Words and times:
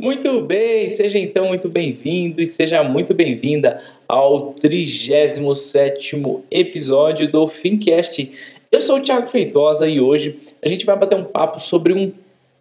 Muito 0.00 0.40
bem, 0.40 0.88
seja 0.88 1.18
então 1.18 1.48
muito 1.48 1.68
bem-vindo 1.68 2.40
e 2.40 2.46
seja 2.46 2.82
muito 2.82 3.12
bem-vinda 3.12 3.82
ao 4.08 4.54
37º 4.54 6.40
episódio 6.50 7.30
do 7.30 7.46
Fincast. 7.46 8.32
Eu 8.72 8.80
sou 8.80 8.96
o 8.96 9.02
Thiago 9.02 9.26
Feitosa 9.26 9.86
e 9.86 10.00
hoje 10.00 10.38
a 10.62 10.68
gente 10.70 10.86
vai 10.86 10.96
bater 10.96 11.18
um 11.18 11.24
papo 11.24 11.60
sobre 11.60 11.92
um 11.92 12.10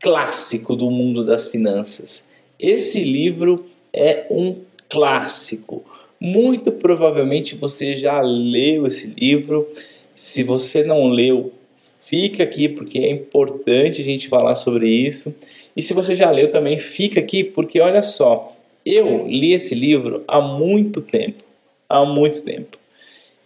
clássico 0.02 0.75
do 0.75 0.91
mundo 0.91 1.23
das 1.23 1.47
finanças. 1.47 2.25
Esse 2.60 3.05
livro 3.05 3.65
é 3.94 4.26
um 4.29 4.58
clássico. 4.90 5.85
Muito 6.19 6.74
provavelmente 6.74 7.56
você 7.56 7.96
já 7.96 8.19
leu 8.19 8.85
esse 8.85 9.08
livro. 9.08 9.65
Se 10.13 10.44
você 10.44 10.83
não 10.83 11.08
leu, 11.08 11.53
fica 12.01 12.44
aqui 12.44 12.67
porque 12.67 12.99
é 12.99 13.10
importante 13.10 14.01
a 14.01 14.03
gente 14.03 14.28
falar 14.28 14.56
sobre 14.56 14.90
isso. 14.90 15.33
E 15.79 15.81
se 15.81 15.93
você 15.93 16.13
já 16.13 16.30
leu 16.30 16.52
também, 16.52 16.77
fica 16.77 17.21
aqui, 17.21 17.41
porque 17.41 17.79
olha 17.79 18.03
só, 18.03 18.53
eu 18.85 19.25
li 19.25 19.53
esse 19.53 19.73
livro 19.73 20.25
há 20.27 20.41
muito 20.41 20.99
tempo. 20.99 21.41
Há 21.87 22.03
muito 22.03 22.43
tempo. 22.43 22.77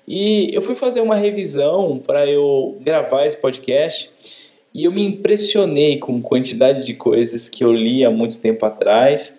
E 0.08 0.50
eu 0.52 0.60
fui 0.60 0.74
fazer 0.74 1.02
uma 1.02 1.14
revisão 1.14 2.02
para 2.04 2.26
eu 2.26 2.76
gravar 2.82 3.28
esse 3.28 3.38
podcast 3.38 4.10
e 4.74 4.86
eu 4.86 4.92
me 4.92 5.04
impressionei 5.04 6.00
com 6.00 6.20
quantidade 6.24 6.88
de 6.88 6.96
coisas 6.96 7.48
que 7.48 7.64
eu 7.64 7.72
li 7.72 8.04
há 8.04 8.10
muito 8.10 8.42
tempo 8.42 8.66
atrás 8.66 9.32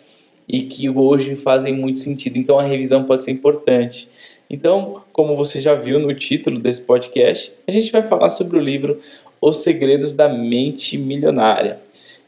e 0.49 0.63
que 0.63 0.89
hoje 0.89 1.35
fazem 1.35 1.75
muito 1.75 1.99
sentido. 1.99 2.39
Então 2.39 2.61
a 2.61 2.63
revisão 2.63 3.03
pode 3.03 3.25
ser 3.25 3.33
importante. 3.33 4.09
Então, 4.49 5.03
como 5.13 5.35
você 5.35 5.61
já 5.61 5.75
viu 5.75 5.99
no 5.99 6.15
título 6.15 6.61
desse 6.61 6.83
podcast, 6.83 7.53
a 7.67 7.73
gente 7.73 7.91
vai 7.91 8.05
falar 8.05 8.31
sobre 8.31 8.57
o 8.57 8.61
livro 8.61 9.01
Os 9.41 9.65
Segredos 9.65 10.15
da 10.15 10.29
Mente 10.29 10.97
Milionária. 10.97 11.83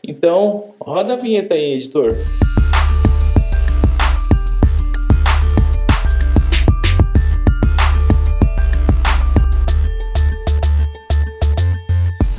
Então, 0.08 0.66
roda 0.80 1.14
a 1.14 1.16
vinheta 1.16 1.54
aí, 1.54 1.74
editor. 1.74 2.12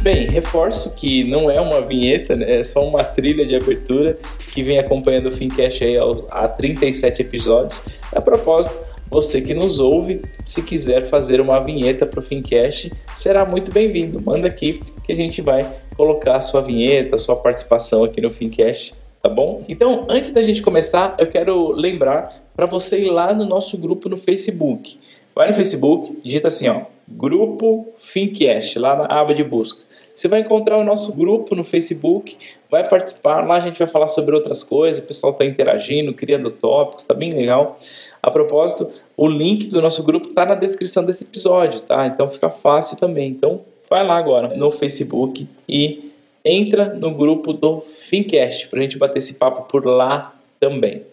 Bem, 0.01 0.29
reforço 0.29 0.91
que 0.91 1.25
não 1.25 1.51
é 1.51 1.59
uma 1.59 1.81
vinheta, 1.81 2.37
né? 2.37 2.59
é 2.59 2.63
só 2.63 2.87
uma 2.87 3.03
trilha 3.03 3.45
de 3.45 3.53
abertura 3.53 4.17
que 4.53 4.63
vem 4.63 4.79
acompanhando 4.79 5.27
o 5.27 5.31
Fincast 5.33 5.83
aí 5.83 5.97
há 6.29 6.47
37 6.47 7.23
episódios. 7.23 7.81
A 8.13 8.21
propósito, 8.21 8.96
você 9.09 9.41
que 9.41 9.53
nos 9.53 9.79
ouve, 9.79 10.21
se 10.43 10.61
quiser 10.61 11.03
fazer 11.03 11.39
uma 11.39 11.59
vinheta 11.59 12.05
para 12.05 12.19
o 12.19 12.23
Fincast, 12.23 12.91
será 13.15 13.45
muito 13.45 13.71
bem-vindo. 13.71 14.21
Manda 14.21 14.47
aqui 14.47 14.81
que 15.03 15.11
a 15.11 15.15
gente 15.15 15.41
vai 15.41 15.67
colocar 15.95 16.37
a 16.37 16.41
sua 16.41 16.61
vinheta, 16.61 17.15
a 17.15 17.19
sua 17.19 17.35
participação 17.35 18.03
aqui 18.03 18.21
no 18.21 18.29
Fincast, 18.29 18.93
tá 19.21 19.29
bom? 19.29 19.63
Então, 19.69 20.05
antes 20.09 20.31
da 20.31 20.41
gente 20.41 20.61
começar, 20.61 21.15
eu 21.17 21.27
quero 21.27 21.71
lembrar 21.71 22.43
para 22.55 22.65
você 22.65 22.99
ir 22.99 23.09
lá 23.09 23.33
no 23.33 23.45
nosso 23.45 23.77
grupo 23.77 24.09
no 24.09 24.17
Facebook. 24.17 24.99
Vai 25.33 25.49
no 25.49 25.53
Facebook, 25.53 26.17
digita 26.23 26.47
assim, 26.47 26.67
ó, 26.67 26.81
Grupo 27.09 27.93
Fincast, 27.99 28.77
lá 28.77 28.95
na 28.95 29.05
aba 29.05 29.33
de 29.33 29.43
busca. 29.43 29.79
Você 30.13 30.27
vai 30.27 30.41
encontrar 30.41 30.77
o 30.77 30.83
nosso 30.83 31.13
grupo 31.13 31.55
no 31.55 31.63
Facebook, 31.63 32.35
vai 32.69 32.85
participar, 32.89 33.45
lá 33.45 33.55
a 33.55 33.59
gente 33.59 33.77
vai 33.77 33.87
falar 33.87 34.07
sobre 34.07 34.35
outras 34.35 34.63
coisas, 34.63 35.01
o 35.01 35.05
pessoal 35.05 35.31
está 35.31 35.45
interagindo, 35.45 36.13
criando 36.13 36.49
tópicos, 36.49 37.03
está 37.03 37.13
bem 37.13 37.31
legal. 37.31 37.79
A 38.27 38.31
propósito, 38.31 38.89
o 39.15 39.25
link 39.25 39.67
do 39.67 39.81
nosso 39.81 40.03
grupo 40.03 40.27
está 40.27 40.45
na 40.45 40.53
descrição 40.53 41.01
desse 41.01 41.23
episódio, 41.23 41.79
tá? 41.79 42.05
Então 42.07 42.29
fica 42.29 42.49
fácil 42.49 42.97
também. 42.97 43.29
Então 43.29 43.61
vai 43.89 44.05
lá 44.05 44.17
agora 44.17 44.53
no 44.53 44.69
Facebook 44.69 45.47
e 45.67 46.11
entra 46.43 46.93
no 46.93 47.11
grupo 47.11 47.53
do 47.53 47.79
Fincast 47.79 48.67
para 48.67 48.79
a 48.79 48.81
gente 48.81 48.97
bater 48.97 49.19
esse 49.19 49.35
papo 49.35 49.61
por 49.71 49.85
lá 49.85 50.35
também. 50.59 51.03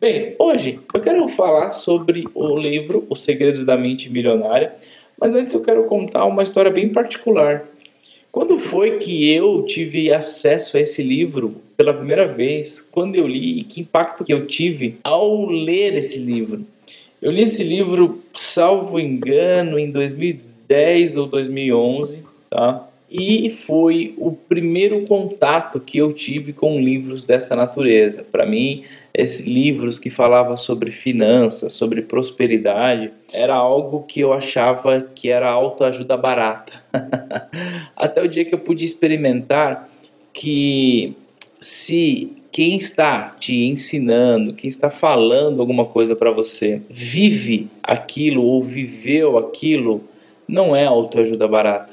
Bem, 0.00 0.36
hoje 0.38 0.78
eu 0.94 1.00
quero 1.00 1.26
falar 1.30 1.72
sobre 1.72 2.28
o 2.32 2.56
livro 2.56 3.04
Os 3.10 3.24
Segredos 3.24 3.64
da 3.64 3.76
Mente 3.76 4.08
Milionária, 4.08 4.76
mas 5.20 5.34
antes 5.34 5.54
eu 5.54 5.64
quero 5.64 5.82
contar 5.86 6.26
uma 6.26 6.44
história 6.44 6.70
bem 6.70 6.92
particular. 6.92 7.66
Quando 8.32 8.58
foi 8.58 8.96
que 8.96 9.30
eu 9.30 9.62
tive 9.62 10.10
acesso 10.10 10.78
a 10.78 10.80
esse 10.80 11.02
livro 11.02 11.56
pela 11.76 11.92
primeira 11.92 12.26
vez? 12.26 12.80
Quando 12.80 13.14
eu 13.14 13.26
li 13.26 13.58
e 13.58 13.62
que 13.62 13.82
impacto 13.82 14.24
que 14.24 14.32
eu 14.32 14.46
tive 14.46 14.96
ao 15.04 15.44
ler 15.44 15.94
esse 15.94 16.18
livro? 16.18 16.64
Eu 17.20 17.30
li 17.30 17.42
esse 17.42 17.62
livro, 17.62 18.22
salvo 18.32 18.98
engano, 18.98 19.78
em 19.78 19.90
2010 19.90 21.18
ou 21.18 21.26
2011, 21.26 22.24
tá? 22.48 22.88
E 23.14 23.50
foi 23.50 24.14
o 24.16 24.32
primeiro 24.32 25.04
contato 25.04 25.78
que 25.78 25.98
eu 25.98 26.14
tive 26.14 26.54
com 26.54 26.80
livros 26.80 27.26
dessa 27.26 27.54
natureza. 27.54 28.24
Para 28.24 28.46
mim, 28.46 28.84
esses 29.12 29.46
livros 29.46 29.98
que 29.98 30.08
falavam 30.08 30.56
sobre 30.56 30.90
finanças, 30.90 31.74
sobre 31.74 32.00
prosperidade, 32.00 33.12
era 33.30 33.54
algo 33.54 34.04
que 34.04 34.20
eu 34.20 34.32
achava 34.32 35.10
que 35.14 35.28
era 35.28 35.50
autoajuda 35.50 36.16
barata. 36.16 36.72
Até 37.94 38.22
o 38.22 38.28
dia 38.28 38.46
que 38.46 38.54
eu 38.54 38.60
pude 38.60 38.82
experimentar 38.82 39.90
que 40.32 41.14
se 41.60 42.32
quem 42.50 42.76
está 42.76 43.36
te 43.38 43.66
ensinando, 43.66 44.54
quem 44.54 44.68
está 44.68 44.88
falando 44.88 45.60
alguma 45.60 45.84
coisa 45.84 46.16
para 46.16 46.30
você, 46.30 46.80
vive 46.88 47.68
aquilo 47.82 48.42
ou 48.42 48.62
viveu 48.62 49.36
aquilo, 49.36 50.02
não 50.48 50.74
é 50.74 50.86
autoajuda 50.86 51.46
barata 51.46 51.91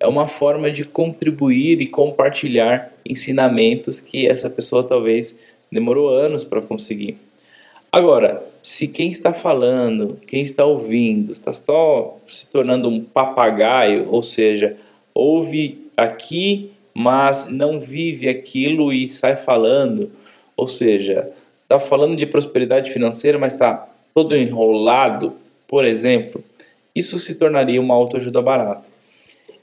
é 0.00 0.06
uma 0.06 0.28
forma 0.28 0.70
de 0.70 0.84
contribuir 0.84 1.80
e 1.80 1.86
compartilhar 1.86 2.92
ensinamentos 3.04 4.00
que 4.00 4.26
essa 4.26 4.48
pessoa 4.48 4.84
talvez 4.84 5.38
demorou 5.70 6.08
anos 6.08 6.44
para 6.44 6.62
conseguir. 6.62 7.18
Agora, 7.90 8.42
se 8.62 8.86
quem 8.86 9.10
está 9.10 9.32
falando, 9.32 10.18
quem 10.26 10.42
está 10.42 10.64
ouvindo, 10.64 11.32
está 11.32 11.52
só 11.52 12.18
se 12.26 12.46
tornando 12.50 12.88
um 12.88 13.02
papagaio, 13.02 14.06
ou 14.10 14.22
seja, 14.22 14.76
ouve 15.14 15.86
aqui, 15.96 16.70
mas 16.92 17.48
não 17.48 17.80
vive 17.80 18.28
aquilo 18.28 18.92
e 18.92 19.08
sai 19.08 19.36
falando, 19.36 20.10
ou 20.56 20.68
seja, 20.68 21.30
está 21.62 21.80
falando 21.80 22.14
de 22.16 22.26
prosperidade 22.26 22.92
financeira, 22.92 23.38
mas 23.38 23.52
está 23.52 23.88
todo 24.14 24.36
enrolado, 24.36 25.34
por 25.66 25.84
exemplo, 25.84 26.42
isso 26.94 27.18
se 27.18 27.36
tornaria 27.36 27.80
uma 27.80 27.94
autoajuda 27.94 28.42
barata. 28.42 28.97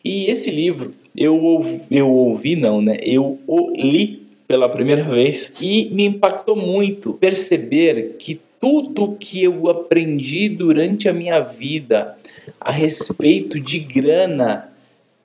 E 0.06 0.28
esse 0.28 0.52
livro 0.52 0.94
eu, 1.18 1.82
eu 1.90 2.08
ouvi, 2.08 2.56
não, 2.56 2.80
né? 2.80 2.98
Eu 3.02 3.40
o 3.48 3.72
li 3.72 4.24
pela 4.48 4.70
primeira 4.70 5.04
vez 5.04 5.52
e 5.60 5.90
me 5.92 6.06
impactou 6.06 6.56
muito 6.56 7.14
perceber 7.14 8.16
que 8.20 8.40
tudo 8.62 9.18
que 9.20 9.44
eu 9.44 9.68
aprendi 9.68 10.48
durante 10.48 11.10
a 11.10 11.14
minha 11.14 11.40
vida 11.40 12.16
a 12.60 12.72
respeito 12.72 13.60
de 13.60 13.80
grana 13.80 14.70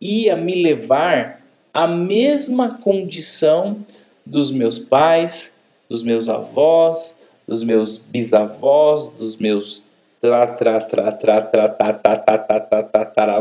ia 0.01 0.35
me 0.35 0.63
levar 0.63 1.43
à 1.75 1.87
mesma 1.87 2.79
condição 2.79 3.85
dos 4.25 4.51
meus 4.51 4.79
pais, 4.79 5.53
dos 5.89 6.03
meus 6.03 6.29
avós, 6.31 7.19
dos 7.47 7.63
meus 7.63 7.99
bisavós, 7.99 9.09
dos 9.09 9.37
meus 9.37 9.85
tra 10.21 10.47
tra 10.47 10.81
tra 10.81 11.13
tra 11.13 11.43
tra 11.43 11.69
tra 11.69 11.95
tra 11.95 12.17
tra 12.19 12.61
tra 12.61 12.83
tra 12.83 13.05
tra 13.05 13.41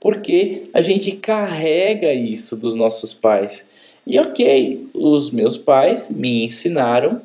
porque 0.00 0.64
a 0.72 0.80
gente 0.80 1.12
carrega 1.12 2.12
isso 2.12 2.56
dos 2.56 2.74
nossos 2.74 3.12
pais. 3.12 3.64
E 4.06 4.18
ok, 4.18 4.88
os 4.94 5.30
meus 5.30 5.58
pais 5.58 6.08
me 6.08 6.44
ensinaram 6.44 7.20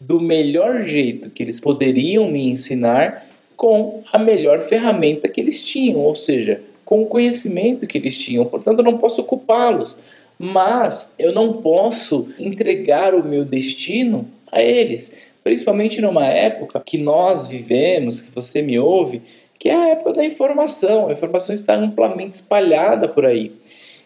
do 0.00 0.20
melhor 0.20 0.82
jeito 0.82 1.30
que 1.30 1.42
eles 1.42 1.60
poderiam 1.60 2.30
me 2.30 2.48
ensinar 2.48 3.26
com 3.56 4.02
a 4.12 4.18
melhor 4.18 4.60
ferramenta 4.60 5.28
que 5.28 5.40
eles 5.40 5.62
tinham, 5.62 6.00
ou 6.00 6.16
seja, 6.16 6.60
com 6.84 7.02
o 7.02 7.06
conhecimento 7.06 7.86
que 7.86 7.98
eles 7.98 8.18
tinham. 8.18 8.44
Portanto, 8.44 8.80
eu 8.80 8.84
não 8.84 8.98
posso 8.98 9.22
culpá-los, 9.22 9.96
mas 10.38 11.08
eu 11.18 11.32
não 11.32 11.54
posso 11.54 12.28
entregar 12.38 13.14
o 13.14 13.24
meu 13.24 13.44
destino 13.44 14.28
a 14.50 14.60
eles, 14.62 15.16
principalmente 15.42 16.00
numa 16.00 16.26
época 16.26 16.82
que 16.84 16.98
nós 16.98 17.46
vivemos, 17.46 18.20
que 18.20 18.30
você 18.30 18.60
me 18.60 18.78
ouve, 18.78 19.22
que 19.64 19.70
é 19.70 19.74
a 19.74 19.88
época 19.88 20.12
da 20.12 20.22
informação. 20.22 21.08
A 21.08 21.12
informação 21.14 21.54
está 21.54 21.74
amplamente 21.74 22.34
espalhada 22.34 23.08
por 23.08 23.24
aí. 23.24 23.50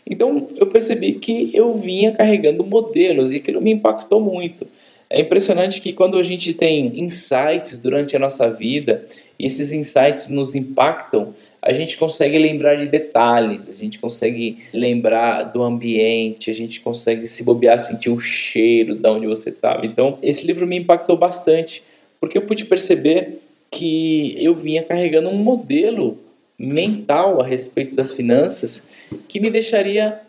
Então 0.09 0.47
eu 0.55 0.69
percebi 0.69 1.15
que 1.15 1.51
eu 1.53 1.75
vinha 1.75 2.13
carregando 2.13 2.63
modelos 2.65 3.33
e 3.33 3.39
aquilo 3.39 3.61
me 3.61 3.73
impactou 3.73 4.21
muito. 4.21 4.69
É 5.11 5.21
impressionante 5.21 5.81
que 5.81 5.93
quando 5.93 6.17
a 6.17 6.23
gente 6.23 6.55
tem 6.55 7.01
insights 7.01 7.77
durante 7.77 8.15
a 8.15 8.21
nossa 8.21 8.49
vida 8.49 9.05
e 9.37 9.47
esses 9.47 9.73
insights 9.73 10.29
nos 10.29 10.55
impactam, 10.55 11.35
a 11.61 11.73
gente 11.73 11.97
consegue 11.99 12.39
lembrar 12.39 12.77
de 12.77 12.87
detalhes, 12.87 13.69
a 13.69 13.73
gente 13.73 13.99
consegue 13.99 14.59
lembrar 14.73 15.43
do 15.43 15.65
ambiente, 15.65 16.53
a 16.53 16.55
gente 16.55 16.81
consegue 16.81 17.27
se 17.27 17.43
bobear, 17.43 17.81
sentir 17.81 18.11
o 18.11 18.21
cheiro 18.21 18.95
de 18.95 19.09
onde 19.09 19.27
você 19.27 19.51
estava. 19.51 19.85
Então, 19.85 20.19
esse 20.23 20.47
livro 20.47 20.69
me 20.69 20.79
impactou 20.79 21.17
bastante, 21.17 21.83
porque 22.21 22.39
eu 22.39 22.43
pude 22.43 22.65
perceber 22.65 23.41
que 23.71 24.35
eu 24.43 24.55
vinha 24.55 24.83
carregando 24.83 25.29
um 25.29 25.37
modelo 25.37 26.19
mental 26.59 27.41
a 27.41 27.47
respeito 27.47 27.95
das 27.95 28.13
finanças 28.13 28.83
que 29.29 29.39
me 29.39 29.51
deixaria 29.51 30.21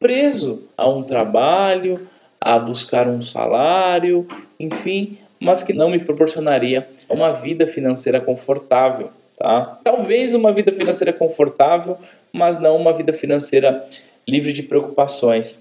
preso 0.00 0.64
a 0.76 0.88
um 0.88 1.02
trabalho, 1.02 2.08
a 2.40 2.58
buscar 2.58 3.08
um 3.08 3.22
salário, 3.22 4.26
enfim, 4.58 5.18
mas 5.40 5.62
que 5.62 5.72
não 5.72 5.90
me 5.90 5.98
proporcionaria 5.98 6.88
uma 7.08 7.32
vida 7.32 7.66
financeira 7.66 8.20
confortável. 8.20 9.10
Tá? 9.36 9.78
Talvez 9.84 10.34
uma 10.34 10.52
vida 10.52 10.72
financeira 10.72 11.12
confortável, 11.12 11.96
mas 12.32 12.58
não 12.58 12.76
uma 12.76 12.92
vida 12.92 13.12
financeira 13.12 13.86
livre 14.26 14.52
de 14.52 14.62
preocupações. 14.62 15.60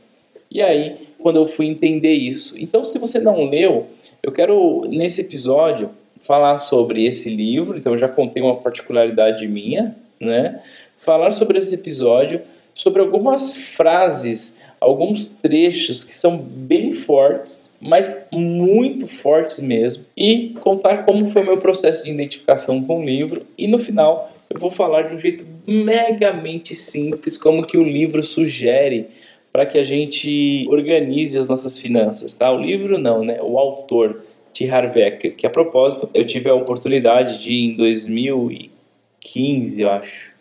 E 0.50 0.62
aí, 0.62 1.08
quando 1.20 1.38
eu 1.38 1.48
fui 1.48 1.68
entender 1.68 2.14
isso. 2.14 2.58
Então, 2.58 2.84
se 2.86 2.98
você 2.98 3.20
não 3.20 3.50
leu, 3.50 3.88
eu 4.24 4.32
quero 4.32 4.82
nesse 4.88 5.22
episódio 5.22 5.92
falar 6.22 6.58
sobre 6.58 7.06
esse 7.06 7.30
livro. 7.30 7.78
Então, 7.78 7.98
já 7.98 8.08
contei 8.08 8.42
uma 8.42 8.56
particularidade 8.56 9.48
minha, 9.48 9.96
né? 10.20 10.62
Falar 11.00 11.32
sobre 11.32 11.60
esse 11.60 11.76
episódio, 11.76 12.42
sobre 12.74 13.02
algumas 13.02 13.56
frases, 13.56 14.56
alguns 14.80 15.26
trechos 15.26 16.04
que 16.04 16.14
são 16.14 16.38
bem 16.38 16.94
fortes, 16.94 17.72
mas 17.82 18.14
muito 18.32 19.08
fortes 19.08 19.60
mesmo, 19.60 20.06
e 20.16 20.56
contar 20.62 21.04
como 21.04 21.28
foi 21.28 21.42
o 21.42 21.46
meu 21.46 21.58
processo 21.58 22.04
de 22.04 22.12
identificação 22.12 22.84
com 22.84 23.02
o 23.02 23.06
livro. 23.06 23.46
E 23.58 23.68
no 23.68 23.80
final, 23.80 24.32
eu 24.50 24.60
vou 24.60 24.72
falar 24.72 25.04
de 25.04 25.16
um 25.16 25.20
jeito 25.20 25.46
megamente 25.66 26.76
simples, 26.76 27.38
como 27.38 27.66
que 27.66 27.78
o 27.78 27.84
livro 27.84 28.22
sugere 28.24 29.08
para 29.52 29.66
que 29.66 29.78
a 29.80 29.84
gente 29.84 30.68
organize 30.70 31.38
as 31.38 31.48
nossas 31.48 31.80
finanças, 31.80 32.34
tá? 32.34 32.52
O 32.52 32.62
livro 32.62 32.98
não, 32.98 33.24
né? 33.24 33.40
O 33.42 33.58
autor, 33.58 34.24
T. 34.58 34.68
Harvecker, 34.68 35.36
que 35.36 35.46
a 35.46 35.52
propósito, 35.52 36.10
eu 36.16 36.26
tive 36.26 36.50
a 36.50 36.56
oportunidade 36.56 37.38
de 37.38 37.54
em 37.54 37.76
2015, 37.76 39.82
eu 39.82 39.92
acho, 39.92 40.32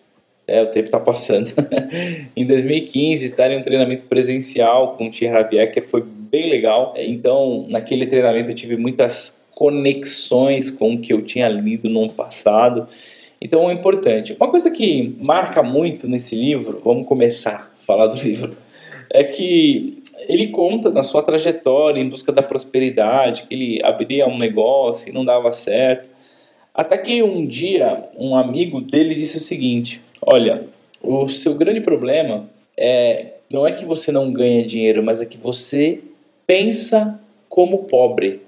é, 0.46 0.62
o 0.62 0.68
tempo 0.68 0.86
está 0.86 0.98
passando. 0.98 1.52
em 2.34 2.46
2015, 2.46 3.26
estar 3.26 3.50
em 3.50 3.58
um 3.58 3.62
treinamento 3.62 4.04
presencial 4.04 4.96
com 4.96 5.08
o 5.08 5.10
T. 5.10 5.28
Harvecker 5.28 5.84
foi 5.84 6.02
bem 6.02 6.48
legal. 6.48 6.94
Então, 6.96 7.66
naquele 7.68 8.06
treinamento 8.06 8.50
eu 8.50 8.54
tive 8.54 8.78
muitas 8.78 9.38
conexões 9.54 10.70
com 10.70 10.94
o 10.94 10.98
que 10.98 11.12
eu 11.12 11.20
tinha 11.20 11.50
lido 11.50 11.90
no 11.90 12.10
passado. 12.10 12.86
Então 13.38 13.68
é 13.68 13.74
importante. 13.74 14.34
Uma 14.40 14.48
coisa 14.48 14.70
que 14.70 15.14
marca 15.20 15.62
muito 15.62 16.08
nesse 16.08 16.34
livro, 16.34 16.80
vamos 16.82 17.06
começar 17.06 17.70
a 17.82 17.84
falar 17.84 18.06
do 18.06 18.16
livro 18.16 18.56
é 19.10 19.24
que 19.24 19.95
ele 20.28 20.48
conta 20.48 20.90
na 20.90 21.02
sua 21.02 21.22
trajetória 21.22 22.00
em 22.00 22.08
busca 22.08 22.32
da 22.32 22.42
prosperidade, 22.42 23.44
que 23.44 23.54
ele 23.54 23.80
abria 23.84 24.26
um 24.26 24.38
negócio 24.38 25.08
e 25.08 25.12
não 25.12 25.24
dava 25.24 25.50
certo. 25.52 26.08
Até 26.74 26.98
que 26.98 27.22
um 27.22 27.46
dia 27.46 28.08
um 28.16 28.36
amigo 28.36 28.80
dele 28.80 29.14
disse 29.14 29.36
o 29.36 29.40
seguinte: 29.40 30.00
Olha, 30.20 30.66
o 31.02 31.28
seu 31.28 31.54
grande 31.54 31.80
problema 31.80 32.48
é 32.76 33.34
não 33.50 33.66
é 33.66 33.72
que 33.72 33.84
você 33.84 34.10
não 34.10 34.32
ganha 34.32 34.64
dinheiro, 34.64 35.02
mas 35.02 35.20
é 35.20 35.26
que 35.26 35.38
você 35.38 36.00
pensa 36.46 37.18
como 37.48 37.84
pobre. 37.84 38.42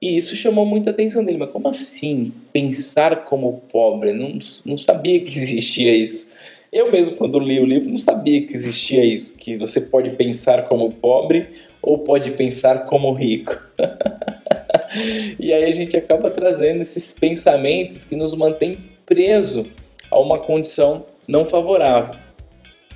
E 0.00 0.16
isso 0.16 0.34
chamou 0.34 0.66
muita 0.66 0.90
atenção 0.90 1.24
dele. 1.24 1.38
Mas 1.38 1.50
como 1.50 1.68
assim 1.68 2.32
pensar 2.52 3.24
como 3.24 3.62
pobre? 3.70 4.12
Não, 4.12 4.38
não 4.64 4.76
sabia 4.76 5.20
que 5.20 5.30
existia 5.30 5.94
isso. 5.94 6.30
Eu 6.74 6.90
mesmo, 6.90 7.14
quando 7.14 7.38
li 7.38 7.60
o 7.60 7.64
livro, 7.64 7.88
não 7.88 7.98
sabia 7.98 8.44
que 8.44 8.52
existia 8.52 9.04
isso, 9.04 9.34
que 9.34 9.56
você 9.56 9.80
pode 9.80 10.10
pensar 10.16 10.64
como 10.64 10.90
pobre 10.90 11.46
ou 11.80 11.98
pode 11.98 12.32
pensar 12.32 12.86
como 12.86 13.12
rico. 13.12 13.56
e 15.38 15.52
aí 15.52 15.66
a 15.66 15.70
gente 15.70 15.96
acaba 15.96 16.32
trazendo 16.32 16.82
esses 16.82 17.12
pensamentos 17.12 18.02
que 18.02 18.16
nos 18.16 18.34
mantêm 18.34 18.76
preso 19.06 19.68
a 20.10 20.18
uma 20.18 20.40
condição 20.40 21.06
não 21.28 21.46
favorável. 21.46 22.16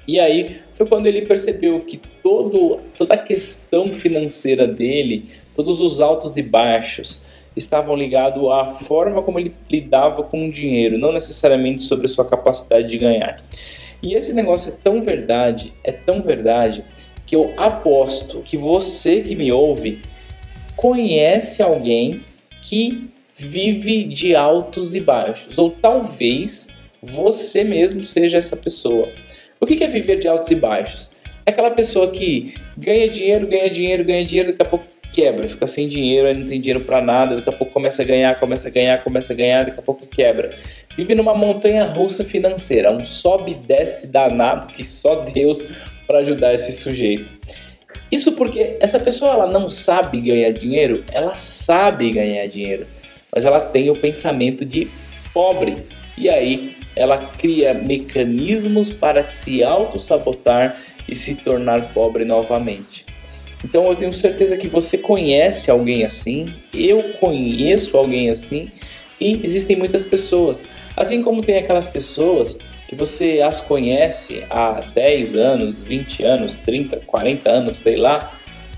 E 0.08 0.18
aí 0.18 0.56
foi 0.74 0.84
quando 0.84 1.06
ele 1.06 1.22
percebeu 1.22 1.78
que 1.78 1.98
todo, 2.20 2.80
toda 2.98 3.14
a 3.14 3.18
questão 3.18 3.92
financeira 3.92 4.66
dele, 4.66 5.26
todos 5.54 5.80
os 5.80 6.00
altos 6.00 6.36
e 6.36 6.42
baixos, 6.42 7.24
estavam 7.58 7.94
ligados 7.94 8.42
à 8.50 8.70
forma 8.70 9.22
como 9.22 9.38
ele 9.38 9.54
lidava 9.70 10.22
com 10.22 10.48
o 10.48 10.50
dinheiro, 10.50 10.96
não 10.96 11.12
necessariamente 11.12 11.82
sobre 11.82 12.06
a 12.06 12.08
sua 12.08 12.24
capacidade 12.24 12.88
de 12.88 12.96
ganhar. 12.96 13.42
E 14.02 14.14
esse 14.14 14.32
negócio 14.32 14.72
é 14.72 14.76
tão 14.82 15.02
verdade, 15.02 15.72
é 15.84 15.92
tão 15.92 16.22
verdade, 16.22 16.84
que 17.26 17.36
eu 17.36 17.52
aposto 17.56 18.40
que 18.40 18.56
você 18.56 19.20
que 19.20 19.36
me 19.36 19.52
ouve 19.52 20.00
conhece 20.76 21.62
alguém 21.62 22.22
que 22.62 23.10
vive 23.34 24.04
de 24.04 24.34
altos 24.34 24.94
e 24.94 25.00
baixos, 25.00 25.58
ou 25.58 25.70
talvez 25.70 26.68
você 27.02 27.62
mesmo 27.64 28.02
seja 28.04 28.38
essa 28.38 28.56
pessoa. 28.56 29.08
O 29.60 29.66
que 29.66 29.82
é 29.82 29.88
viver 29.88 30.18
de 30.18 30.28
altos 30.28 30.50
e 30.50 30.54
baixos? 30.54 31.10
É 31.44 31.50
aquela 31.50 31.70
pessoa 31.70 32.10
que 32.10 32.54
ganha 32.76 33.08
dinheiro, 33.08 33.46
ganha 33.46 33.70
dinheiro, 33.70 34.04
ganha 34.04 34.24
dinheiro, 34.24 34.50
daqui 34.50 34.62
a 34.62 34.64
pouco 34.64 34.86
quebra, 35.18 35.48
fica 35.48 35.66
sem 35.66 35.88
dinheiro, 35.88 36.28
aí 36.28 36.36
não 36.36 36.46
tem 36.46 36.60
dinheiro 36.60 36.84
para 36.84 37.02
nada, 37.02 37.34
daqui 37.34 37.48
a 37.48 37.52
pouco 37.52 37.72
começa 37.72 38.02
a 38.02 38.04
ganhar, 38.04 38.38
começa 38.38 38.68
a 38.68 38.70
ganhar, 38.70 39.02
começa 39.02 39.32
a 39.32 39.36
ganhar, 39.36 39.64
daqui 39.64 39.80
a 39.80 39.82
pouco 39.82 40.06
quebra. 40.06 40.56
Vive 40.96 41.16
numa 41.16 41.34
montanha 41.34 41.86
russa 41.86 42.24
financeira, 42.24 42.92
um 42.92 43.04
sobe 43.04 43.50
e 43.50 43.54
desce 43.56 44.06
danado 44.06 44.68
que 44.68 44.84
só 44.84 45.16
Deus 45.24 45.64
para 46.06 46.18
ajudar 46.20 46.54
esse 46.54 46.72
sujeito. 46.72 47.32
Isso 48.12 48.30
porque 48.32 48.76
essa 48.78 49.00
pessoa 49.00 49.32
ela 49.32 49.48
não 49.48 49.68
sabe 49.68 50.20
ganhar 50.20 50.52
dinheiro, 50.52 51.02
ela 51.12 51.34
sabe 51.34 52.12
ganhar 52.12 52.46
dinheiro, 52.46 52.86
mas 53.34 53.44
ela 53.44 53.58
tem 53.58 53.90
o 53.90 53.96
pensamento 53.96 54.64
de 54.64 54.88
pobre. 55.34 55.74
E 56.16 56.28
aí 56.28 56.76
ela 56.94 57.18
cria 57.18 57.74
mecanismos 57.74 58.90
para 58.90 59.26
se 59.26 59.64
auto-sabotar 59.64 60.80
e 61.08 61.16
se 61.16 61.34
tornar 61.34 61.92
pobre 61.92 62.24
novamente. 62.24 63.07
Então 63.64 63.86
eu 63.86 63.96
tenho 63.96 64.12
certeza 64.12 64.56
que 64.56 64.68
você 64.68 64.96
conhece 64.96 65.70
alguém 65.70 66.04
assim, 66.04 66.46
eu 66.72 67.02
conheço 67.20 67.96
alguém 67.96 68.30
assim 68.30 68.70
e 69.20 69.40
existem 69.42 69.76
muitas 69.76 70.04
pessoas. 70.04 70.62
Assim 70.96 71.22
como 71.22 71.42
tem 71.42 71.58
aquelas 71.58 71.86
pessoas 71.86 72.56
que 72.88 72.94
você 72.94 73.40
as 73.40 73.60
conhece 73.60 74.44
há 74.48 74.80
10 74.94 75.34
anos, 75.34 75.82
20 75.82 76.22
anos, 76.24 76.56
30, 76.56 76.98
40 77.06 77.50
anos, 77.50 77.76
sei 77.78 77.96
lá, 77.96 78.32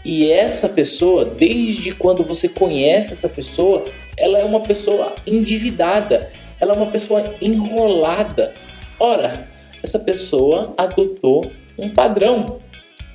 e 0.04 0.30
essa 0.30 0.68
pessoa, 0.68 1.24
desde 1.24 1.92
quando 1.92 2.24
você 2.24 2.48
conhece 2.48 3.12
essa 3.12 3.28
pessoa, 3.28 3.84
ela 4.16 4.38
é 4.38 4.44
uma 4.44 4.60
pessoa 4.60 5.14
endividada, 5.26 6.30
ela 6.58 6.72
é 6.72 6.76
uma 6.76 6.90
pessoa 6.90 7.22
enrolada. 7.40 8.54
Ora, 8.98 9.46
essa 9.82 9.98
pessoa 9.98 10.74
adotou 10.76 11.50
um 11.78 11.90
padrão, 11.90 12.60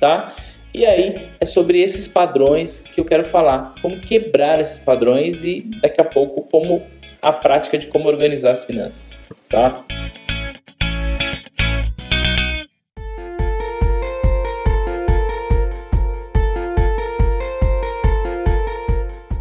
tá? 0.00 0.34
E 0.76 0.84
aí 0.84 1.30
é 1.40 1.44
sobre 1.46 1.80
esses 1.80 2.06
padrões 2.06 2.80
que 2.80 3.00
eu 3.00 3.04
quero 3.06 3.24
falar, 3.24 3.74
como 3.80 3.98
quebrar 3.98 4.60
esses 4.60 4.78
padrões 4.78 5.42
e 5.42 5.62
daqui 5.80 5.98
a 5.98 6.04
pouco 6.04 6.42
como 6.50 6.82
a 7.22 7.32
prática 7.32 7.78
de 7.78 7.86
como 7.86 8.06
organizar 8.06 8.52
as 8.52 8.62
finanças, 8.62 9.18
tá? 9.48 9.82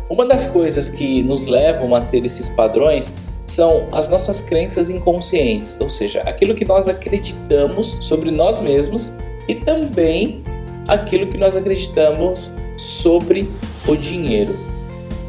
Uma 0.09 0.25
das 0.25 0.47
coisas 0.47 0.89
que 0.89 1.21
nos 1.21 1.47
levam 1.47 1.93
a 1.95 1.99
ter 1.99 2.23
esses 2.23 2.47
padrões 2.47 3.13
são 3.45 3.89
as 3.91 4.07
nossas 4.07 4.39
crenças 4.39 4.89
inconscientes, 4.89 5.77
ou 5.81 5.89
seja, 5.89 6.21
aquilo 6.21 6.55
que 6.55 6.63
nós 6.63 6.87
acreditamos 6.87 7.99
sobre 8.01 8.31
nós 8.31 8.61
mesmos 8.61 9.11
e 9.49 9.55
também 9.55 10.54
aquilo 10.87 11.27
que 11.27 11.37
nós 11.37 11.55
acreditamos 11.55 12.53
sobre 12.77 13.49
o 13.87 13.95
dinheiro. 13.95 14.55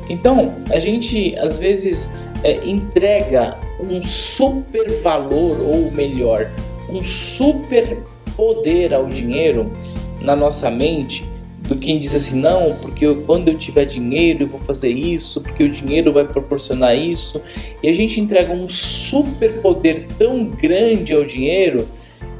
Então, 0.08 0.54
a 0.70 0.78
gente 0.78 1.36
às 1.36 1.56
vezes 1.56 2.10
é, 2.44 2.64
entrega 2.66 3.56
um 3.80 4.02
super 4.04 5.00
valor, 5.02 5.60
ou 5.60 5.90
melhor, 5.90 6.50
um 6.88 7.02
super 7.02 7.98
poder 8.36 8.94
ao 8.94 9.06
dinheiro 9.06 9.70
na 10.20 10.36
nossa 10.36 10.70
mente 10.70 11.28
do 11.68 11.76
quem 11.76 11.98
diz 11.98 12.14
assim, 12.14 12.40
não, 12.40 12.76
porque 12.76 13.04
eu, 13.04 13.22
quando 13.22 13.48
eu 13.48 13.58
tiver 13.58 13.84
dinheiro 13.86 14.44
eu 14.44 14.46
vou 14.46 14.60
fazer 14.60 14.90
isso, 14.90 15.40
porque 15.40 15.64
o 15.64 15.68
dinheiro 15.68 16.12
vai 16.12 16.24
proporcionar 16.24 16.96
isso. 16.96 17.40
E 17.82 17.88
a 17.88 17.92
gente 17.92 18.20
entrega 18.20 18.52
um 18.52 18.68
super 18.68 19.60
poder 19.60 20.06
tão 20.16 20.44
grande 20.44 21.12
ao 21.12 21.24
dinheiro 21.24 21.88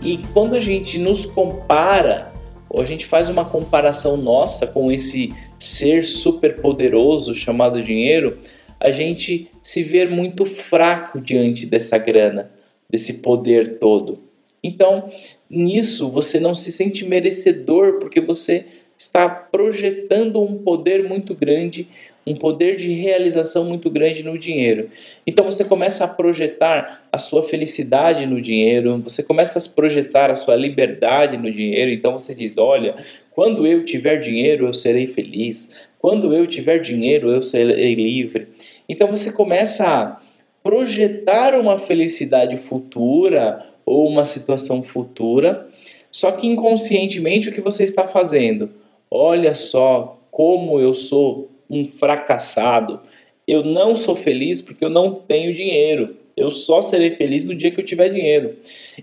e 0.00 0.18
quando 0.32 0.54
a 0.54 0.61
gente 0.61 0.99
nos 0.99 1.25
compara 1.25 2.32
a 2.80 2.85
gente 2.85 3.06
faz 3.06 3.28
uma 3.28 3.45
comparação 3.45 4.16
nossa 4.16 4.66
com 4.66 4.90
esse 4.90 5.33
ser 5.59 6.04
super 6.04 6.61
poderoso 6.61 7.35
chamado 7.35 7.83
dinheiro, 7.83 8.38
a 8.78 8.90
gente 8.90 9.50
se 9.62 9.83
vê 9.83 10.06
muito 10.06 10.45
fraco 10.45 11.21
diante 11.21 11.66
dessa 11.66 11.97
grana, 11.99 12.50
desse 12.88 13.14
poder 13.14 13.78
todo. 13.78 14.21
Então, 14.62 15.09
nisso 15.49 16.11
você 16.11 16.40
não 16.40 16.54
se 16.54 16.73
sente 16.73 17.06
merecedor 17.06 17.99
porque 17.99 18.21
você 18.21 18.66
está 18.99 19.29
projetando 19.29 20.43
um 20.43 20.59
poder 20.59 21.07
muito 21.07 21.35
grande, 21.35 21.88
um 22.26 22.35
poder 22.35 22.76
de 22.76 22.93
realização 22.93 23.65
muito 23.65 23.88
grande 23.88 24.25
no 24.25 24.37
dinheiro. 24.37 24.91
Então 25.26 25.45
você 25.45 25.65
começa 25.65 26.05
a 26.05 26.09
projetar 26.09 27.07
a 27.12 27.19
sua 27.19 27.43
felicidade 27.43 28.26
no 28.26 28.41
dinheiro, 28.41 29.00
você 29.03 29.23
começa 29.23 29.59
a 29.59 29.75
projetar 29.75 30.31
a 30.31 30.35
sua 30.35 30.57
liberdade 30.57 31.37
no 31.37 31.50
dinheiro. 31.53 31.91
Então 31.91 32.12
você 32.12 32.35
diz: 32.35 32.59
Olha, 32.59 32.97
quando 33.31 33.67
eu 33.67 33.85
tiver 33.85 34.17
dinheiro, 34.17 34.67
eu 34.67 34.73
serei 34.73 35.07
feliz. 35.07 35.69
Quando 35.99 36.35
eu 36.35 36.47
tiver 36.47 36.79
dinheiro, 36.79 37.31
eu 37.31 37.43
serei 37.43 37.95
livre. 37.95 38.49
Então 38.88 39.09
você 39.09 39.31
começa 39.31 39.85
a 39.87 40.21
projetar 40.62 41.55
uma 41.55 41.79
felicidade 41.79 42.57
futura 42.57 43.65
ou 43.85 44.09
uma 44.09 44.25
situação 44.25 44.83
futura, 44.83 45.69
só 46.11 46.33
que 46.33 46.49
inconscientemente 46.49 47.49
o 47.49 47.53
que 47.53 47.61
você 47.61 47.85
está 47.85 48.09
fazendo? 48.09 48.71
Olha 49.11 49.55
só 49.55 50.19
como 50.31 50.79
eu 50.81 50.95
sou 50.95 51.51
um 51.71 51.85
fracassado. 51.85 53.01
Eu 53.47 53.65
não 53.65 53.95
sou 53.97 54.17
feliz 54.17 54.61
porque 54.61 54.85
eu 54.85 54.91
não 54.91 55.15
tenho 55.15 55.55
dinheiro. 55.55 56.17
Eu 56.37 56.51
só 56.51 56.83
serei 56.83 57.13
feliz 57.13 57.47
no 57.47 57.55
dia 57.55 57.71
que 57.71 57.81
eu 57.81 57.85
tiver 57.85 58.11
dinheiro. 58.11 58.57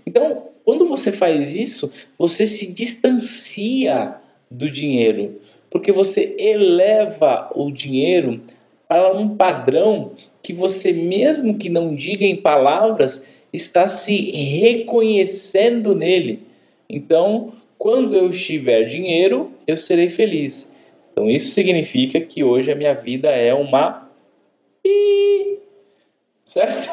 Então, 0.06 0.44
quando 0.64 0.86
você 0.86 1.10
faz 1.10 1.56
isso, 1.56 1.90
você 2.18 2.46
se 2.46 2.66
distancia 2.66 4.14
do 4.50 4.70
dinheiro, 4.70 5.40
porque 5.68 5.90
você 5.90 6.36
eleva 6.38 7.50
o 7.54 7.70
dinheiro 7.70 8.40
para 8.88 9.12
um 9.12 9.36
padrão 9.36 10.12
que 10.42 10.52
você, 10.52 10.92
mesmo 10.92 11.58
que 11.58 11.68
não 11.68 11.94
diga 11.94 12.24
em 12.24 12.36
palavras, 12.36 13.26
está 13.52 13.88
se 13.88 14.30
reconhecendo 14.30 15.94
nele. 15.94 16.42
Então, 16.88 17.52
quando 17.84 18.14
eu 18.14 18.30
estiver 18.30 18.84
dinheiro, 18.84 19.52
eu 19.66 19.76
serei 19.76 20.08
feliz. 20.08 20.72
Então, 21.12 21.28
isso 21.28 21.50
significa 21.50 22.18
que 22.18 22.42
hoje 22.42 22.72
a 22.72 22.74
minha 22.74 22.94
vida 22.94 23.28
é 23.28 23.52
uma 23.52 24.08
pi, 24.82 25.58
certo? 26.42 26.88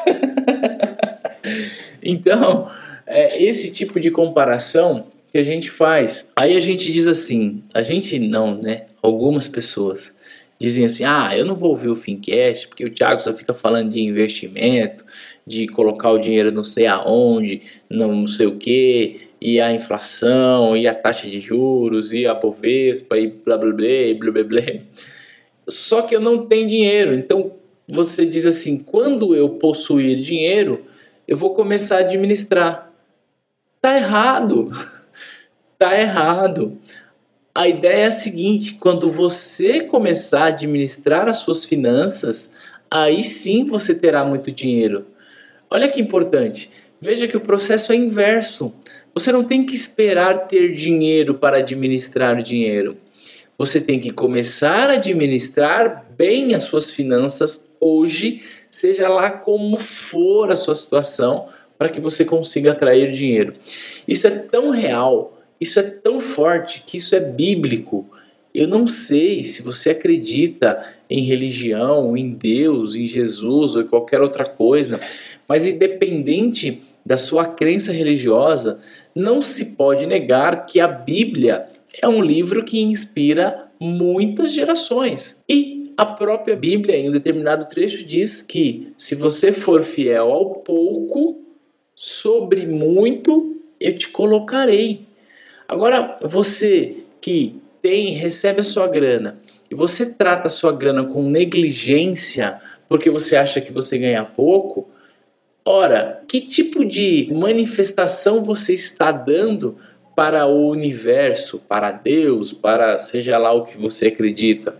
então, 2.04 2.70
é 3.06 3.42
esse 3.42 3.70
tipo 3.70 3.98
de 3.98 4.10
comparação 4.10 5.06
que 5.30 5.38
a 5.38 5.42
gente 5.42 5.70
faz. 5.70 6.28
Aí 6.36 6.54
a 6.58 6.60
gente 6.60 6.92
diz 6.92 7.08
assim, 7.08 7.62
a 7.72 7.80
gente 7.80 8.18
não, 8.18 8.60
né? 8.62 8.82
Algumas 9.00 9.48
pessoas 9.48 10.14
dizem 10.62 10.84
assim: 10.86 11.04
ah, 11.04 11.30
eu 11.36 11.44
não 11.44 11.56
vou 11.56 11.70
ouvir 11.70 11.88
o 11.88 11.96
Fincast 11.96 12.68
porque 12.68 12.84
o 12.84 12.90
Thiago 12.90 13.20
só 13.20 13.34
fica 13.34 13.52
falando 13.52 13.90
de 13.90 14.00
investimento, 14.00 15.04
de 15.46 15.66
colocar 15.66 16.10
o 16.10 16.18
dinheiro 16.18 16.52
não 16.52 16.62
sei 16.62 16.86
aonde, 16.86 17.62
não 17.90 18.26
sei 18.26 18.46
o 18.46 18.56
que, 18.56 19.28
e 19.40 19.60
a 19.60 19.72
inflação, 19.72 20.76
e 20.76 20.86
a 20.86 20.94
taxa 20.94 21.28
de 21.28 21.40
juros, 21.40 22.12
e 22.12 22.26
a 22.26 22.34
Bovespa, 22.34 23.18
e 23.18 23.26
blá 23.26 23.58
blá 23.58 23.72
blá, 23.72 24.14
blá 24.18 24.30
blá 24.30 24.44
blá. 24.44 24.62
Só 25.68 26.02
que 26.02 26.14
eu 26.14 26.20
não 26.20 26.46
tenho 26.46 26.68
dinheiro, 26.68 27.12
então 27.14 27.52
você 27.88 28.24
diz 28.24 28.46
assim: 28.46 28.78
quando 28.78 29.34
eu 29.34 29.50
possuir 29.50 30.20
dinheiro, 30.20 30.84
eu 31.26 31.36
vou 31.36 31.54
começar 31.54 31.96
a 31.96 32.00
administrar. 32.00 32.92
Tá 33.80 33.96
errado. 33.96 34.70
tá 35.76 35.98
errado. 35.98 36.78
A 37.54 37.68
ideia 37.68 38.04
é 38.04 38.06
a 38.06 38.12
seguinte: 38.12 38.74
quando 38.74 39.10
você 39.10 39.80
começar 39.80 40.44
a 40.44 40.46
administrar 40.46 41.28
as 41.28 41.38
suas 41.38 41.64
finanças, 41.64 42.50
aí 42.90 43.22
sim 43.22 43.64
você 43.66 43.94
terá 43.94 44.24
muito 44.24 44.50
dinheiro. 44.50 45.06
Olha 45.70 45.88
que 45.88 46.00
importante. 46.00 46.70
Veja 47.00 47.28
que 47.28 47.36
o 47.36 47.40
processo 47.40 47.92
é 47.92 47.96
inverso. 47.96 48.72
Você 49.14 49.30
não 49.32 49.44
tem 49.44 49.64
que 49.64 49.74
esperar 49.74 50.46
ter 50.46 50.72
dinheiro 50.72 51.34
para 51.34 51.58
administrar 51.58 52.38
o 52.38 52.42
dinheiro. 52.42 52.96
Você 53.58 53.80
tem 53.80 53.98
que 53.98 54.10
começar 54.10 54.88
a 54.88 54.94
administrar 54.94 56.06
bem 56.16 56.54
as 56.54 56.62
suas 56.62 56.90
finanças 56.90 57.68
hoje, 57.78 58.42
seja 58.70 59.08
lá 59.08 59.30
como 59.30 59.76
for 59.76 60.50
a 60.50 60.56
sua 60.56 60.74
situação, 60.74 61.48
para 61.76 61.90
que 61.90 62.00
você 62.00 62.24
consiga 62.24 62.72
atrair 62.72 63.12
dinheiro. 63.12 63.54
Isso 64.06 64.26
é 64.26 64.30
tão 64.30 64.70
real 64.70 65.41
isso 65.62 65.78
é 65.78 65.82
tão 65.82 66.20
forte 66.20 66.82
que 66.86 66.96
isso 66.96 67.14
é 67.14 67.20
bíblico. 67.20 68.06
Eu 68.54 68.68
não 68.68 68.86
sei 68.86 69.42
se 69.42 69.62
você 69.62 69.90
acredita 69.90 70.84
em 71.08 71.22
religião, 71.22 72.16
em 72.16 72.32
Deus, 72.32 72.94
em 72.94 73.06
Jesus 73.06 73.74
ou 73.74 73.82
em 73.82 73.86
qualquer 73.86 74.20
outra 74.20 74.44
coisa, 74.44 75.00
mas 75.48 75.66
independente 75.66 76.82
da 77.04 77.16
sua 77.16 77.46
crença 77.46 77.92
religiosa, 77.92 78.78
não 79.14 79.40
se 79.42 79.66
pode 79.76 80.06
negar 80.06 80.66
que 80.66 80.78
a 80.78 80.86
Bíblia 80.86 81.66
é 82.00 82.06
um 82.08 82.22
livro 82.22 82.64
que 82.64 82.80
inspira 82.80 83.68
muitas 83.80 84.52
gerações. 84.52 85.36
E 85.48 85.92
a 85.96 86.06
própria 86.06 86.56
Bíblia, 86.56 86.96
em 86.96 87.08
um 87.08 87.12
determinado 87.12 87.66
trecho, 87.66 88.04
diz 88.04 88.40
que 88.40 88.92
se 88.96 89.14
você 89.14 89.52
for 89.52 89.82
fiel 89.82 90.30
ao 90.30 90.50
pouco, 90.56 91.40
sobre 91.94 92.66
muito 92.66 93.56
eu 93.80 93.96
te 93.96 94.08
colocarei. 94.08 95.06
Agora, 95.72 96.18
você 96.22 96.98
que 97.18 97.58
tem, 97.80 98.12
recebe 98.12 98.60
a 98.60 98.64
sua 98.64 98.86
grana 98.86 99.40
e 99.70 99.74
você 99.74 100.04
trata 100.04 100.48
a 100.48 100.50
sua 100.50 100.70
grana 100.70 101.02
com 101.04 101.22
negligência 101.22 102.60
porque 102.92 103.08
você 103.08 103.36
acha 103.36 103.58
que 103.58 103.72
você 103.72 103.96
ganha 103.96 104.22
pouco, 104.22 104.86
ora, 105.64 106.22
que 106.28 106.42
tipo 106.42 106.84
de 106.84 107.26
manifestação 107.32 108.44
você 108.44 108.74
está 108.74 109.10
dando 109.10 109.78
para 110.14 110.44
o 110.44 110.68
universo, 110.68 111.58
para 111.58 111.90
Deus, 111.90 112.52
para 112.52 112.98
seja 112.98 113.38
lá 113.38 113.50
o 113.50 113.64
que 113.64 113.78
você 113.78 114.08
acredita? 114.08 114.76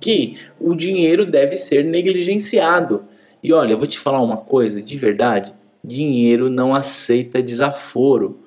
Que 0.00 0.38
o 0.58 0.74
dinheiro 0.74 1.26
deve 1.26 1.54
ser 1.54 1.84
negligenciado. 1.84 3.04
E 3.42 3.52
olha, 3.52 3.72
eu 3.72 3.78
vou 3.78 3.86
te 3.86 3.98
falar 3.98 4.22
uma 4.22 4.38
coisa 4.38 4.80
de 4.80 4.96
verdade: 4.96 5.52
dinheiro 5.84 6.48
não 6.48 6.74
aceita 6.74 7.42
desaforo. 7.42 8.40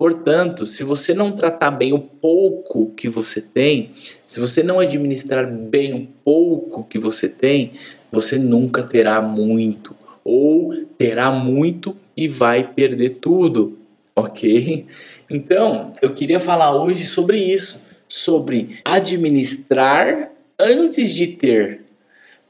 Portanto, 0.00 0.64
se 0.64 0.82
você 0.82 1.12
não 1.12 1.30
tratar 1.30 1.70
bem 1.70 1.92
o 1.92 1.98
pouco 1.98 2.90
que 2.96 3.06
você 3.06 3.38
tem, 3.38 3.90
se 4.26 4.40
você 4.40 4.62
não 4.62 4.80
administrar 4.80 5.46
bem 5.46 5.92
o 5.92 6.08
pouco 6.24 6.84
que 6.84 6.98
você 6.98 7.28
tem, 7.28 7.72
você 8.10 8.38
nunca 8.38 8.82
terá 8.82 9.20
muito. 9.20 9.94
Ou 10.24 10.74
terá 10.96 11.30
muito 11.30 11.94
e 12.16 12.26
vai 12.26 12.72
perder 12.72 13.18
tudo, 13.18 13.78
ok? 14.16 14.86
Então, 15.28 15.92
eu 16.00 16.14
queria 16.14 16.40
falar 16.40 16.74
hoje 16.82 17.04
sobre 17.04 17.36
isso, 17.36 17.78
sobre 18.08 18.78
administrar 18.82 20.32
antes 20.58 21.12
de 21.12 21.26
ter. 21.26 21.89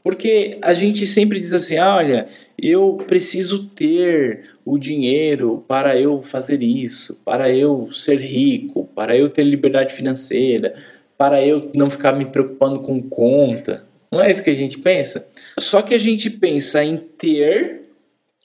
Porque 0.03 0.59
a 0.63 0.73
gente 0.73 1.07
sempre 1.07 1.39
diz 1.39 1.53
assim: 1.53 1.79
olha, 1.79 2.27
eu 2.59 2.99
preciso 3.07 3.69
ter 3.69 4.51
o 4.65 4.79
dinheiro 4.79 5.65
para 5.69 5.99
eu 5.99 6.23
fazer 6.23 6.63
isso, 6.63 7.21
para 7.25 7.51
eu 7.51 7.93
ser 7.93 8.21
rico, 8.21 8.89
para 8.95 9.17
eu 9.17 9.29
ter 9.29 9.45
liberdade 9.45 9.95
financeira, 9.95 10.75
para 11.19 11.45
eu 11.45 11.71
não 11.75 11.91
ficar 11.91 12.13
me 12.13 12.25
preocupando 12.25 12.81
com 12.81 13.03
conta. 13.03 13.85
Não 14.11 14.21
é 14.21 14.31
isso 14.31 14.43
que 14.43 14.51
a 14.51 14.55
gente 14.55 14.79
pensa? 14.79 15.27
Só 15.59 15.83
que 15.83 15.95
a 15.95 15.99
gente 15.99 16.29
pensa 16.29 16.83
em 16.83 16.97
ter 16.97 17.83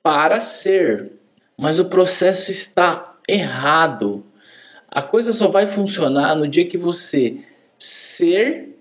para 0.03 0.39
ser, 0.39 1.13
mas 1.57 1.79
o 1.79 1.85
processo 1.85 2.51
está 2.51 3.17
errado. 3.27 4.24
A 4.88 5.01
coisa 5.01 5.33
só 5.33 5.47
vai 5.47 5.65
funcionar 5.65 6.35
no 6.35 6.47
dia 6.47 6.65
que 6.65 6.77
você 6.77 7.38
ser 7.77 8.77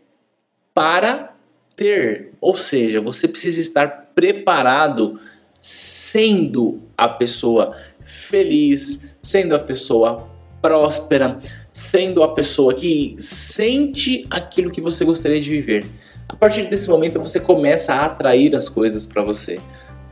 para 0.74 1.33
ter, 1.76 2.32
ou 2.40 2.54
seja, 2.54 3.00
você 3.00 3.26
precisa 3.26 3.60
estar 3.60 4.10
preparado 4.14 5.18
sendo 5.60 6.82
a 6.96 7.08
pessoa 7.08 7.76
feliz, 8.04 9.00
sendo 9.22 9.54
a 9.54 9.58
pessoa 9.58 10.28
próspera, 10.60 11.38
sendo 11.72 12.22
a 12.22 12.34
pessoa 12.34 12.74
que 12.74 13.16
sente 13.18 14.26
aquilo 14.30 14.70
que 14.70 14.80
você 14.80 15.04
gostaria 15.04 15.40
de 15.40 15.50
viver. 15.50 15.84
A 16.28 16.36
partir 16.36 16.68
desse 16.68 16.88
momento 16.88 17.18
você 17.18 17.40
começa 17.40 17.94
a 17.94 18.06
atrair 18.06 18.54
as 18.54 18.68
coisas 18.68 19.04
para 19.04 19.22
você, 19.22 19.60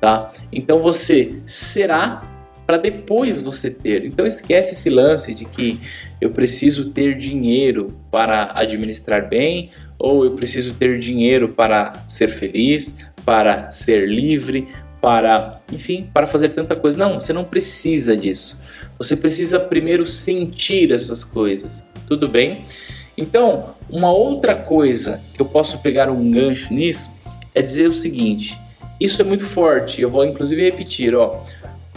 tá? 0.00 0.30
Então 0.52 0.80
você 0.80 1.34
será 1.46 2.28
para 2.66 2.76
depois 2.76 3.40
você 3.40 3.70
ter. 3.70 4.04
Então 4.04 4.26
esquece 4.26 4.72
esse 4.72 4.88
lance 4.88 5.34
de 5.34 5.44
que 5.44 5.80
eu 6.20 6.30
preciso 6.30 6.90
ter 6.90 7.16
dinheiro 7.16 7.94
para 8.10 8.52
administrar 8.54 9.28
bem 9.28 9.70
ou 10.02 10.24
eu 10.24 10.32
preciso 10.32 10.74
ter 10.74 10.98
dinheiro 10.98 11.50
para 11.50 12.04
ser 12.08 12.26
feliz, 12.28 12.96
para 13.24 13.70
ser 13.70 14.08
livre, 14.08 14.66
para, 15.00 15.60
enfim, 15.72 16.10
para 16.12 16.26
fazer 16.26 16.48
tanta 16.48 16.74
coisa. 16.74 16.98
Não, 16.98 17.20
você 17.20 17.32
não 17.32 17.44
precisa 17.44 18.16
disso. 18.16 18.60
Você 18.98 19.16
precisa 19.16 19.60
primeiro 19.60 20.04
sentir 20.04 20.90
essas 20.90 21.22
coisas. 21.22 21.84
Tudo 22.04 22.28
bem? 22.28 22.64
Então, 23.16 23.76
uma 23.88 24.10
outra 24.10 24.56
coisa 24.56 25.20
que 25.32 25.40
eu 25.40 25.46
posso 25.46 25.78
pegar 25.78 26.10
um 26.10 26.30
gancho 26.32 26.74
nisso 26.74 27.08
é 27.54 27.62
dizer 27.62 27.88
o 27.88 27.94
seguinte: 27.94 28.58
isso 28.98 29.22
é 29.22 29.24
muito 29.24 29.44
forte. 29.44 30.02
Eu 30.02 30.10
vou 30.10 30.24
inclusive 30.24 30.62
repetir, 30.62 31.14
ó. 31.14 31.44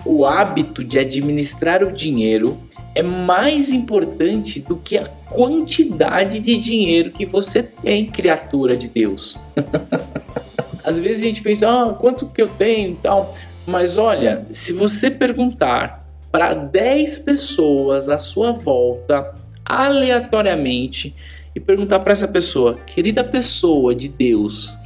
O 0.05 0.25
hábito 0.25 0.83
de 0.83 0.99
administrar 0.99 1.81
o 1.83 1.91
dinheiro 1.91 2.59
é 2.95 3.03
mais 3.03 3.73
importante 3.73 4.61
do 4.61 4.77
que 4.77 4.97
a 4.97 5.05
quantidade 5.29 6.39
de 6.39 6.57
dinheiro 6.57 7.11
que 7.11 7.25
você 7.25 7.61
tem, 7.61 8.05
criatura 8.05 8.77
de 8.77 8.87
Deus. 8.87 9.37
Às 10.81 10.99
vezes 10.99 11.21
a 11.23 11.25
gente 11.25 11.41
pensa, 11.41 11.69
ah, 11.69 11.93
quanto 11.93 12.29
que 12.29 12.41
eu 12.41 12.47
tenho 12.47 12.91
e 12.91 12.95
tal. 12.95 13.33
Mas 13.67 13.97
olha, 13.97 14.45
se 14.51 14.71
você 14.71 15.11
perguntar 15.11 16.07
para 16.31 16.53
10 16.53 17.19
pessoas 17.19 18.07
à 18.07 18.17
sua 18.17 18.53
volta, 18.53 19.33
aleatoriamente, 19.65 21.13
e 21.53 21.59
perguntar 21.59 21.99
para 21.99 22.11
essa 22.11 22.27
pessoa, 22.27 22.77
querida 22.85 23.23
pessoa 23.23 23.95
de 23.95 24.07
Deus, 24.07 24.77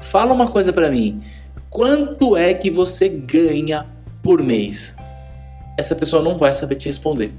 fala 0.00 0.34
uma 0.34 0.48
coisa 0.48 0.72
para 0.72 0.90
mim, 0.90 1.22
quanto 1.70 2.36
é 2.36 2.52
que 2.52 2.70
você 2.70 3.08
ganha 3.08 3.86
por 4.22 4.42
mês? 4.42 4.94
Essa 5.78 5.94
pessoa 5.94 6.22
não 6.22 6.36
vai 6.36 6.52
saber 6.52 6.74
te 6.74 6.86
responder. 6.86 7.32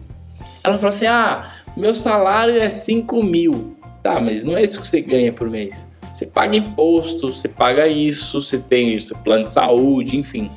Ela 0.67 0.77
fala 0.77 0.89
assim: 0.89 1.05
ah, 1.05 1.49
meu 1.75 1.93
salário 1.93 2.59
é 2.59 2.69
5 2.69 3.23
mil. 3.23 3.77
Tá, 4.03 4.19
mas 4.19 4.43
não 4.43 4.57
é 4.57 4.63
isso 4.63 4.81
que 4.81 4.87
você 4.87 5.01
ganha 5.01 5.31
por 5.31 5.49
mês. 5.49 5.87
Você 6.13 6.25
paga 6.25 6.55
imposto, 6.55 7.33
você 7.33 7.47
paga 7.47 7.87
isso, 7.87 8.41
você 8.41 8.57
tem 8.57 8.99
seu 8.99 9.17
plano 9.17 9.43
de 9.43 9.51
saúde, 9.51 10.17
enfim. 10.17 10.49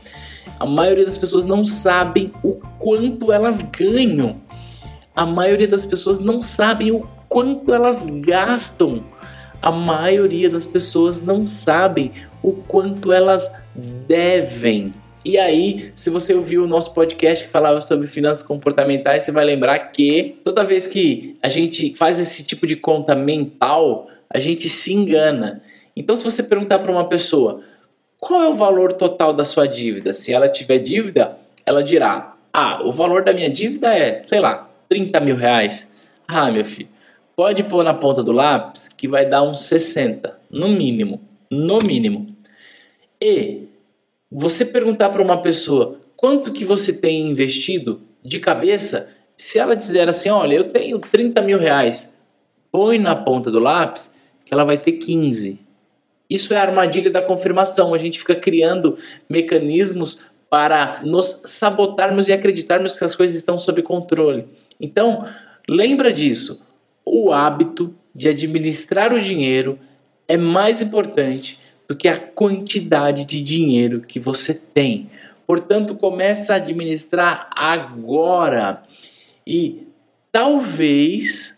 A 0.58 0.66
maioria 0.66 1.04
das 1.04 1.16
pessoas 1.16 1.44
não 1.44 1.62
sabem 1.62 2.32
o 2.42 2.54
quanto 2.78 3.32
elas 3.32 3.60
ganham. 3.62 4.40
A 5.14 5.26
maioria 5.26 5.68
das 5.68 5.84
pessoas 5.84 6.18
não 6.18 6.40
sabem 6.40 6.90
o 6.90 7.06
quanto 7.28 7.72
elas 7.72 8.04
gastam. 8.04 9.04
A 9.62 9.70
maioria 9.70 10.48
das 10.48 10.66
pessoas 10.66 11.22
não 11.22 11.44
sabem 11.44 12.12
o 12.42 12.52
quanto 12.52 13.12
elas 13.12 13.50
devem. 14.06 14.94
E 15.22 15.36
aí, 15.36 15.92
se 15.94 16.08
você 16.08 16.32
ouviu 16.32 16.64
o 16.64 16.66
nosso 16.66 16.94
podcast 16.94 17.44
que 17.44 17.50
falava 17.50 17.78
sobre 17.80 18.06
finanças 18.06 18.42
comportamentais, 18.42 19.22
você 19.22 19.30
vai 19.30 19.44
lembrar 19.44 19.78
que 19.90 20.40
toda 20.42 20.64
vez 20.64 20.86
que 20.86 21.36
a 21.42 21.48
gente 21.48 21.94
faz 21.94 22.18
esse 22.18 22.42
tipo 22.42 22.66
de 22.66 22.74
conta 22.74 23.14
mental, 23.14 24.08
a 24.30 24.38
gente 24.38 24.70
se 24.70 24.94
engana. 24.94 25.62
Então, 25.94 26.16
se 26.16 26.24
você 26.24 26.42
perguntar 26.42 26.78
para 26.78 26.90
uma 26.90 27.06
pessoa 27.06 27.60
qual 28.18 28.42
é 28.42 28.48
o 28.48 28.54
valor 28.54 28.94
total 28.94 29.34
da 29.34 29.44
sua 29.44 29.66
dívida, 29.66 30.14
se 30.14 30.32
ela 30.32 30.48
tiver 30.48 30.78
dívida, 30.78 31.36
ela 31.66 31.82
dirá: 31.82 32.34
Ah, 32.50 32.80
o 32.82 32.90
valor 32.90 33.22
da 33.22 33.34
minha 33.34 33.50
dívida 33.50 33.94
é, 33.94 34.22
sei 34.26 34.40
lá, 34.40 34.70
30 34.88 35.20
mil 35.20 35.36
reais. 35.36 35.86
Ah, 36.26 36.50
meu 36.50 36.64
filho, 36.64 36.88
pode 37.36 37.62
pôr 37.64 37.84
na 37.84 37.92
ponta 37.92 38.22
do 38.22 38.32
lápis 38.32 38.88
que 38.88 39.06
vai 39.06 39.26
dar 39.26 39.42
uns 39.42 39.60
60, 39.64 40.38
no 40.50 40.68
mínimo. 40.68 41.20
No 41.50 41.78
mínimo. 41.78 42.34
E 43.20 43.68
você 44.30 44.64
perguntar 44.64 45.08
para 45.10 45.22
uma 45.22 45.42
pessoa 45.42 45.98
quanto 46.16 46.52
que 46.52 46.64
você 46.64 46.92
tem 46.92 47.28
investido 47.28 48.02
de 48.22 48.38
cabeça, 48.38 49.08
se 49.36 49.58
ela 49.58 49.74
dizer 49.74 50.08
assim, 50.08 50.28
olha, 50.28 50.54
eu 50.54 50.64
tenho 50.64 50.98
30 50.98 51.40
mil 51.42 51.58
reais, 51.58 52.12
põe 52.70 52.98
na 52.98 53.16
ponta 53.16 53.50
do 53.50 53.58
lápis 53.58 54.14
que 54.44 54.52
ela 54.52 54.64
vai 54.64 54.76
ter 54.76 54.92
15. 54.92 55.58
Isso 56.28 56.54
é 56.54 56.58
a 56.58 56.62
armadilha 56.62 57.10
da 57.10 57.22
confirmação. 57.22 57.92
A 57.92 57.98
gente 57.98 58.18
fica 58.18 58.34
criando 58.34 58.96
mecanismos 59.28 60.18
para 60.48 61.00
nos 61.04 61.42
sabotarmos 61.44 62.28
e 62.28 62.32
acreditarmos 62.32 62.98
que 62.98 63.04
as 63.04 63.14
coisas 63.14 63.36
estão 63.36 63.58
sob 63.58 63.82
controle. 63.82 64.46
Então, 64.80 65.26
lembra 65.68 66.12
disso. 66.12 66.64
O 67.04 67.32
hábito 67.32 67.94
de 68.14 68.28
administrar 68.28 69.12
o 69.12 69.20
dinheiro 69.20 69.78
é 70.28 70.36
mais 70.36 70.80
importante 70.82 71.58
do 71.90 71.96
que 71.96 72.08
a 72.08 72.16
quantidade 72.16 73.24
de 73.24 73.42
dinheiro 73.42 74.00
que 74.00 74.18
você 74.18 74.54
tem. 74.54 75.10
Portanto, 75.46 75.94
comece 75.94 76.52
a 76.52 76.54
administrar 76.56 77.50
agora. 77.54 78.82
E 79.46 79.86
talvez 80.30 81.54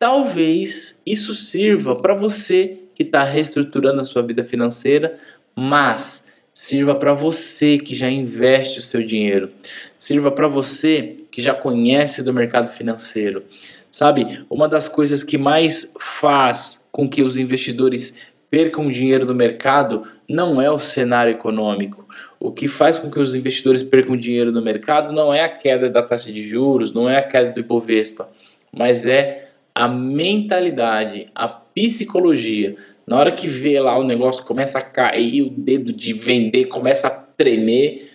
Talvez 0.00 0.98
isso 1.04 1.34
sirva 1.34 1.94
para 1.94 2.14
você 2.14 2.78
que 2.94 3.02
está 3.02 3.22
reestruturando 3.22 4.00
a 4.00 4.04
sua 4.06 4.22
vida 4.22 4.42
financeira, 4.42 5.18
mas 5.54 6.24
sirva 6.54 6.94
para 6.94 7.12
você 7.12 7.76
que 7.76 7.94
já 7.94 8.08
investe 8.08 8.78
o 8.78 8.82
seu 8.82 9.02
dinheiro, 9.04 9.50
sirva 9.98 10.30
para 10.30 10.48
você 10.48 11.16
que 11.30 11.42
já 11.42 11.52
conhece 11.52 12.22
do 12.22 12.32
mercado 12.32 12.70
financeiro. 12.70 13.44
Sabe, 13.92 14.42
uma 14.48 14.66
das 14.66 14.88
coisas 14.88 15.22
que 15.22 15.36
mais 15.36 15.92
faz 16.00 16.82
com 16.90 17.06
que 17.06 17.22
os 17.22 17.36
investidores 17.36 18.14
percam 18.50 18.90
dinheiro 18.90 19.24
no 19.24 19.34
mercado 19.34 20.02
não 20.28 20.60
é 20.60 20.70
o 20.70 20.78
cenário 20.78 21.32
econômico. 21.32 22.06
O 22.38 22.50
que 22.50 22.66
faz 22.66 22.98
com 22.98 23.10
que 23.10 23.20
os 23.20 23.34
investidores 23.34 23.82
percam 23.82 24.16
dinheiro 24.16 24.50
no 24.50 24.60
mercado 24.60 25.12
não 25.12 25.32
é 25.32 25.42
a 25.42 25.48
queda 25.48 25.88
da 25.88 26.02
taxa 26.02 26.32
de 26.32 26.42
juros, 26.42 26.92
não 26.92 27.08
é 27.08 27.18
a 27.18 27.22
queda 27.22 27.52
do 27.52 27.60
Ibovespa, 27.60 28.28
mas 28.72 29.06
é 29.06 29.50
a 29.74 29.86
mentalidade, 29.86 31.28
a 31.34 31.46
psicologia. 31.48 32.76
Na 33.06 33.18
hora 33.18 33.32
que 33.32 33.46
vê 33.46 33.78
lá 33.80 33.98
o 33.98 34.04
negócio 34.04 34.44
começa 34.44 34.78
a 34.78 34.82
cair, 34.82 35.42
o 35.42 35.50
dedo 35.50 35.92
de 35.92 36.12
vender 36.12 36.66
começa 36.66 37.06
a 37.06 37.10
tremer, 37.10 38.10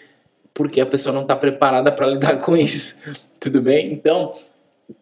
porque 0.53 0.79
a 0.79 0.85
pessoa 0.85 1.13
não 1.13 1.23
está 1.23 1.35
preparada 1.35 1.91
para 1.91 2.07
lidar 2.07 2.39
com 2.43 2.55
isso. 2.55 2.95
Tudo 3.39 3.61
bem? 3.61 3.91
Então, 3.91 4.35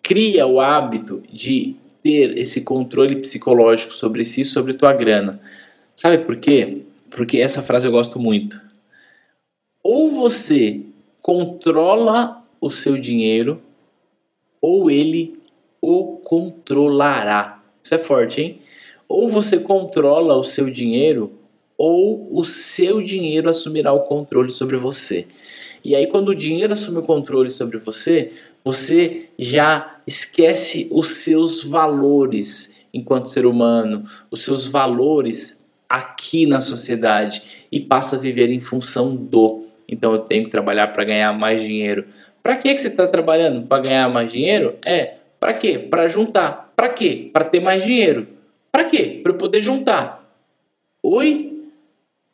cria 0.01 0.45
o 0.45 0.59
hábito 0.59 1.23
de 1.31 1.75
ter 2.03 2.37
esse 2.37 2.61
controle 2.61 3.15
psicológico 3.15 3.93
sobre 3.93 4.25
si, 4.25 4.43
sobre 4.43 4.73
tua 4.73 4.93
grana. 4.93 5.39
Sabe 5.95 6.19
por 6.19 6.35
quê? 6.35 6.81
Porque 7.09 7.37
essa 7.37 7.63
frase 7.63 7.87
eu 7.87 7.91
gosto 7.91 8.19
muito. 8.19 8.61
Ou 9.81 10.11
você 10.11 10.81
controla 11.21 12.43
o 12.59 12.69
seu 12.69 12.97
dinheiro, 12.97 13.61
ou 14.61 14.91
ele 14.91 15.39
o 15.81 16.17
controlará. 16.23 17.61
Isso 17.81 17.95
é 17.95 17.97
forte, 17.97 18.41
hein? 18.41 18.59
Ou 19.07 19.29
você 19.29 19.59
controla 19.59 20.35
o 20.35 20.43
seu 20.43 20.69
dinheiro, 20.69 21.31
ou 21.77 22.29
o 22.31 22.43
seu 22.43 23.01
dinheiro 23.01 23.49
assumirá 23.49 23.91
o 23.91 24.01
controle 24.01 24.51
sobre 24.51 24.77
você. 24.77 25.27
E 25.83 25.95
aí, 25.95 26.07
quando 26.07 26.29
o 26.29 26.35
dinheiro 26.35 26.71
assume 26.71 26.99
o 26.99 27.03
controle 27.03 27.51
sobre 27.51 27.77
você, 27.77 28.31
você 28.63 29.29
já 29.37 29.97
esquece 30.07 30.87
os 30.91 31.09
seus 31.11 31.63
valores 31.63 32.73
enquanto 32.93 33.29
ser 33.29 33.45
humano, 33.45 34.05
os 34.29 34.43
seus 34.43 34.67
valores 34.67 35.59
aqui 35.89 36.45
na 36.45 36.61
sociedade 36.61 37.65
e 37.71 37.79
passa 37.79 38.15
a 38.15 38.19
viver 38.19 38.49
em 38.49 38.61
função 38.61 39.15
do. 39.15 39.59
Então, 39.87 40.13
eu 40.13 40.19
tenho 40.19 40.45
que 40.45 40.49
trabalhar 40.49 40.87
para 40.87 41.03
ganhar 41.03 41.33
mais 41.33 41.61
dinheiro. 41.61 42.05
Para 42.41 42.55
que, 42.55 42.73
que 42.73 42.81
você 42.81 42.87
está 42.87 43.07
trabalhando? 43.07 43.67
Para 43.67 43.83
ganhar 43.83 44.09
mais 44.09 44.31
dinheiro? 44.31 44.75
É, 44.85 45.15
para 45.39 45.53
quê? 45.53 45.77
Para 45.77 46.07
juntar. 46.07 46.73
Para 46.75 46.89
quê? 46.89 47.29
Para 47.31 47.45
ter 47.45 47.59
mais 47.59 47.83
dinheiro. 47.83 48.27
Para 48.71 48.85
quê? 48.85 49.19
Para 49.21 49.31
eu 49.31 49.37
poder 49.37 49.61
juntar. 49.61 50.23
Oi? 51.01 51.69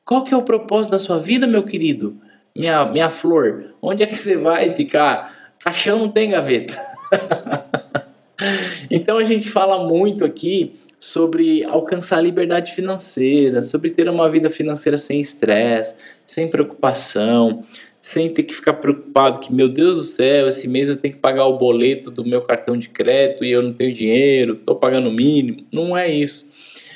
Qual 0.05 0.23
que 0.23 0.33
é 0.33 0.37
o 0.37 0.43
propósito 0.43 0.91
da 0.91 0.99
sua 0.99 1.19
vida, 1.19 1.45
meu 1.45 1.63
querido? 1.63 2.17
Minha, 2.55 2.85
minha 2.85 3.09
flor, 3.09 3.75
onde 3.81 4.03
é 4.03 4.07
que 4.07 4.15
você 4.15 4.37
vai 4.37 4.73
ficar? 4.73 5.38
Caixão 5.59 5.99
não 5.99 6.09
tem 6.09 6.31
gaveta. 6.31 6.81
então 8.89 9.17
a 9.17 9.23
gente 9.23 9.49
fala 9.49 9.85
muito 9.87 10.23
aqui 10.23 10.79
sobre 10.99 11.63
alcançar 11.63 12.21
liberdade 12.21 12.73
financeira, 12.73 13.61
sobre 13.61 13.89
ter 13.89 14.09
uma 14.09 14.29
vida 14.29 14.49
financeira 14.49 14.97
sem 14.97 15.21
estresse, 15.21 15.95
sem 16.25 16.49
preocupação, 16.49 17.63
sem 18.01 18.29
ter 18.29 18.43
que 18.43 18.53
ficar 18.53 18.73
preocupado 18.73 19.39
que, 19.39 19.53
meu 19.53 19.69
Deus 19.69 19.97
do 19.97 20.03
céu, 20.03 20.49
esse 20.49 20.67
mês 20.67 20.89
eu 20.89 20.97
tenho 20.97 21.13
que 21.13 21.19
pagar 21.19 21.45
o 21.45 21.57
boleto 21.57 22.11
do 22.11 22.25
meu 22.25 22.41
cartão 22.41 22.77
de 22.77 22.89
crédito 22.89 23.45
e 23.45 23.51
eu 23.51 23.61
não 23.61 23.73
tenho 23.73 23.93
dinheiro, 23.93 24.53
estou 24.53 24.75
pagando 24.75 25.09
o 25.09 25.13
mínimo. 25.13 25.65
Não 25.71 25.97
é 25.97 26.09
isso. 26.09 26.47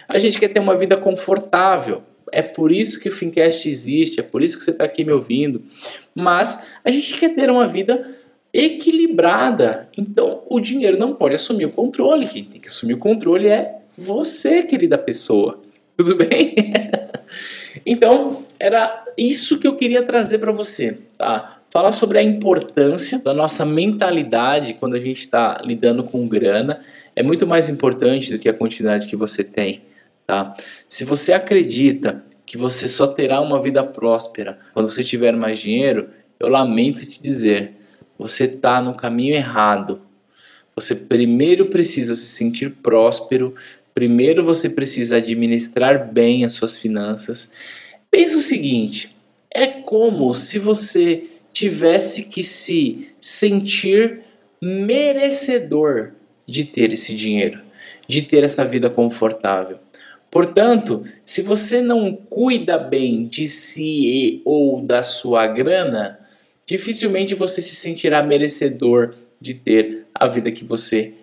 A 0.07 0.17
gente 0.17 0.37
quer 0.37 0.49
ter 0.49 0.59
uma 0.59 0.75
vida 0.75 0.97
confortável. 0.97 2.03
É 2.31 2.41
por 2.41 2.71
isso 2.71 2.99
que 2.99 3.07
o 3.07 3.11
Fincast 3.11 3.69
existe, 3.69 4.19
é 4.19 4.23
por 4.23 4.41
isso 4.41 4.57
que 4.57 4.63
você 4.63 4.71
está 4.71 4.83
aqui 4.83 5.05
me 5.05 5.13
ouvindo. 5.13 5.61
Mas 6.15 6.59
a 6.83 6.89
gente 6.89 7.17
quer 7.19 7.29
ter 7.29 7.49
uma 7.49 7.67
vida 7.67 8.17
equilibrada. 8.53 9.89
Então 9.97 10.43
o 10.49 10.59
dinheiro 10.59 10.97
não 10.97 11.15
pode 11.15 11.35
assumir 11.35 11.65
o 11.65 11.71
controle. 11.71 12.27
Quem 12.27 12.43
tem 12.43 12.61
que 12.61 12.67
assumir 12.67 12.93
o 12.93 12.99
controle 12.99 13.47
é 13.47 13.79
você, 13.97 14.63
querida 14.63 14.97
pessoa. 14.97 15.61
Tudo 15.97 16.15
bem? 16.15 16.55
então, 17.85 18.45
era 18.59 19.05
isso 19.17 19.59
que 19.59 19.67
eu 19.67 19.75
queria 19.75 20.03
trazer 20.03 20.39
para 20.39 20.51
você, 20.51 20.97
tá? 21.17 21.59
Falar 21.69 21.91
sobre 21.91 22.17
a 22.19 22.23
importância 22.23 23.19
da 23.19 23.33
nossa 23.33 23.65
mentalidade 23.65 24.75
quando 24.75 24.95
a 24.95 24.99
gente 24.99 25.19
está 25.19 25.59
lidando 25.63 26.03
com 26.03 26.27
grana 26.27 26.81
é 27.15 27.23
muito 27.23 27.47
mais 27.47 27.69
importante 27.69 28.31
do 28.31 28.39
que 28.39 28.47
a 28.47 28.53
quantidade 28.53 29.07
que 29.07 29.15
você 29.15 29.43
tem, 29.43 29.81
tá? 30.25 30.53
Se 30.87 31.03
você 31.03 31.33
acredita 31.33 32.23
que 32.45 32.57
você 32.57 32.87
só 32.87 33.07
terá 33.07 33.41
uma 33.41 33.61
vida 33.61 33.83
próspera 33.83 34.59
quando 34.73 34.89
você 34.89 35.03
tiver 35.03 35.35
mais 35.35 35.59
dinheiro, 35.59 36.09
eu 36.39 36.47
lamento 36.47 37.05
te 37.05 37.21
dizer, 37.21 37.73
você 38.17 38.45
está 38.45 38.81
no 38.81 38.95
caminho 38.95 39.35
errado. 39.35 40.01
Você 40.75 40.95
primeiro 40.95 41.67
precisa 41.67 42.15
se 42.15 42.27
sentir 42.27 42.71
próspero, 42.81 43.53
primeiro 43.93 44.43
você 44.43 44.69
precisa 44.69 45.17
administrar 45.17 46.11
bem 46.11 46.45
as 46.45 46.53
suas 46.53 46.77
finanças 46.77 47.49
Pensa 48.13 48.37
o 48.37 48.41
seguinte: 48.41 49.15
é 49.51 49.65
como 49.65 50.35
se 50.35 50.59
você 50.59 51.23
tivesse 51.51 52.25
que 52.25 52.43
se 52.43 53.09
sentir 53.19 54.21
merecedor 54.61 56.11
de 56.47 56.63
ter 56.63 56.93
esse 56.93 57.15
dinheiro, 57.15 57.59
de 58.07 58.21
ter 58.21 58.43
essa 58.43 58.63
vida 58.63 58.87
confortável. 58.87 59.79
Portanto, 60.29 61.03
se 61.25 61.41
você 61.41 61.81
não 61.81 62.15
cuida 62.15 62.77
bem 62.77 63.25
de 63.25 63.47
si 63.47 64.43
ou 64.45 64.79
da 64.79 65.01
sua 65.01 65.47
grana, 65.47 66.19
dificilmente 66.73 67.35
você 67.35 67.61
se 67.61 67.75
sentirá 67.75 68.23
merecedor 68.23 69.13
de 69.39 69.53
ter 69.53 70.07
a 70.11 70.27
vida 70.27 70.51
que 70.51 70.63
você 70.63 71.13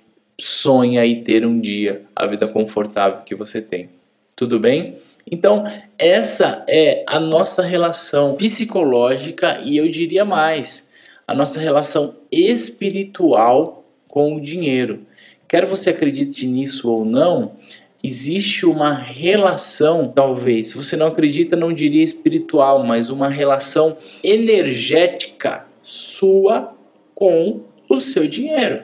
sonha 0.41 1.05
e 1.05 1.23
ter 1.23 1.45
um 1.45 1.59
dia, 1.59 2.03
a 2.15 2.25
vida 2.25 2.47
confortável 2.47 3.23
que 3.25 3.35
você 3.35 3.61
tem. 3.61 3.89
Tudo 4.37 4.61
bem? 4.61 4.99
Então, 5.29 5.65
essa 5.99 6.65
é 6.69 7.03
a 7.05 7.19
nossa 7.19 7.63
relação 7.63 8.37
psicológica 8.37 9.61
e 9.65 9.77
eu 9.77 9.89
diria 9.89 10.25
mais, 10.25 10.89
a 11.27 11.35
nossa 11.35 11.59
relação 11.59 12.15
espiritual 12.31 13.85
com 14.07 14.37
o 14.37 14.41
dinheiro. 14.41 15.01
Quer 15.49 15.67
você 15.67 15.91
acredite 15.91 16.47
nisso 16.47 16.89
ou 16.89 17.05
não, 17.05 17.57
existe 18.03 18.65
uma 18.67 18.95
relação, 18.95 20.09
talvez, 20.09 20.69
se 20.69 20.77
você 20.77 20.97
não 20.97 21.09
acredita, 21.09 21.57
não 21.57 21.73
diria 21.73 22.03
espiritual, 22.03 22.85
mas 22.85 23.11
uma 23.11 23.29
relação 23.29 23.97
energética 24.23 25.67
sua 25.83 26.75
com 27.15 27.63
o 27.89 28.01
seu 28.01 28.27
dinheiro. 28.27 28.83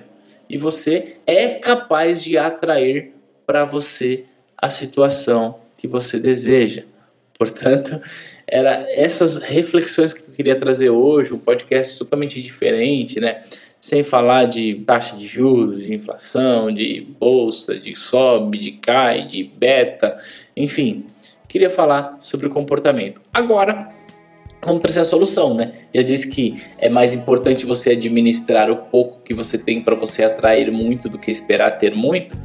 E 0.49 0.59
você 0.59 1.17
é 1.27 1.49
capaz 1.49 2.23
de 2.23 2.37
atrair 2.37 3.13
para 3.47 3.65
você 3.65 4.25
a 4.57 4.71
situação 4.71 5.59
que 5.77 5.89
você 5.89 6.19
deseja. 6.19 6.85
Portanto, 7.39 8.01
era 8.47 8.87
essas 8.91 9.37
reflexões 9.37 10.15
que 10.15 10.21
eu 10.21 10.35
queria 10.35 10.59
trazer 10.59 10.91
hoje, 10.91 11.35
um 11.35 11.39
podcast 11.39 11.99
totalmente 11.99 12.41
diferente, 12.41 13.21
né? 13.21 13.43
Sem 13.87 14.03
falar 14.03 14.47
de 14.47 14.83
taxa 14.85 15.17
de 15.17 15.29
juros, 15.29 15.85
de 15.85 15.95
inflação, 15.95 16.75
de 16.75 17.07
bolsa, 17.21 17.79
de 17.79 17.95
sobe, 17.95 18.59
de 18.59 18.73
cai, 18.73 19.29
de 19.29 19.45
beta, 19.45 20.17
enfim, 20.57 21.07
queria 21.47 21.71
falar 21.71 22.19
sobre 22.21 22.49
o 22.49 22.51
comportamento. 22.51 23.21
Agora, 23.33 23.91
vamos 24.61 24.83
trazer 24.83 24.99
a 24.99 25.05
solução, 25.05 25.55
né? 25.55 25.71
Já 25.95 26.03
disse 26.03 26.27
que 26.27 26.61
é 26.79 26.89
mais 26.89 27.15
importante 27.15 27.65
você 27.65 27.91
administrar 27.91 28.73
o 28.73 28.77
pouco 28.77 29.23
que 29.23 29.33
você 29.33 29.57
tem 29.57 29.81
para 29.81 29.95
você 29.95 30.25
atrair 30.25 30.69
muito 30.73 31.09
do 31.09 31.17
que 31.17 31.31
esperar 31.31 31.79
ter 31.79 31.95
muito. 31.95 32.37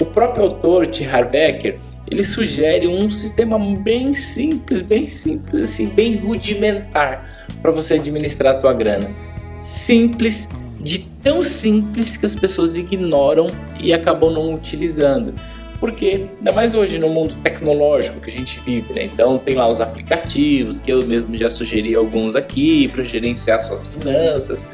O 0.00 0.06
próprio 0.06 0.44
autor, 0.44 0.86
T. 0.86 1.04
Harbecker, 1.04 1.80
ele 2.08 2.22
sugere 2.22 2.86
um 2.86 3.10
sistema 3.10 3.58
bem 3.82 4.14
simples, 4.14 4.80
bem 4.80 5.08
simples, 5.08 5.72
assim, 5.72 5.88
bem 5.88 6.14
rudimentar 6.14 7.48
para 7.60 7.72
você 7.72 7.94
administrar 7.94 8.54
a 8.54 8.58
tua 8.60 8.72
grana. 8.72 9.12
Simples, 9.60 10.48
de 10.80 11.00
tão 11.22 11.42
simples 11.42 12.16
que 12.16 12.26
as 12.26 12.34
pessoas 12.34 12.76
ignoram 12.76 13.46
e 13.80 13.92
acabam 13.92 14.32
não 14.32 14.54
utilizando. 14.54 15.34
Porque, 15.80 16.26
ainda 16.38 16.52
mais 16.52 16.74
hoje 16.74 16.98
no 16.98 17.08
mundo 17.08 17.36
tecnológico 17.42 18.20
que 18.20 18.30
a 18.30 18.32
gente 18.32 18.58
vive, 18.60 18.92
né? 18.92 19.04
Então 19.04 19.38
tem 19.38 19.54
lá 19.54 19.68
os 19.68 19.80
aplicativos, 19.80 20.80
que 20.80 20.92
eu 20.92 21.04
mesmo 21.06 21.36
já 21.36 21.48
sugeri 21.48 21.94
alguns 21.94 22.34
aqui 22.34 22.88
para 22.88 23.04
gerenciar 23.04 23.60
suas 23.60 23.86
finanças. 23.86 24.66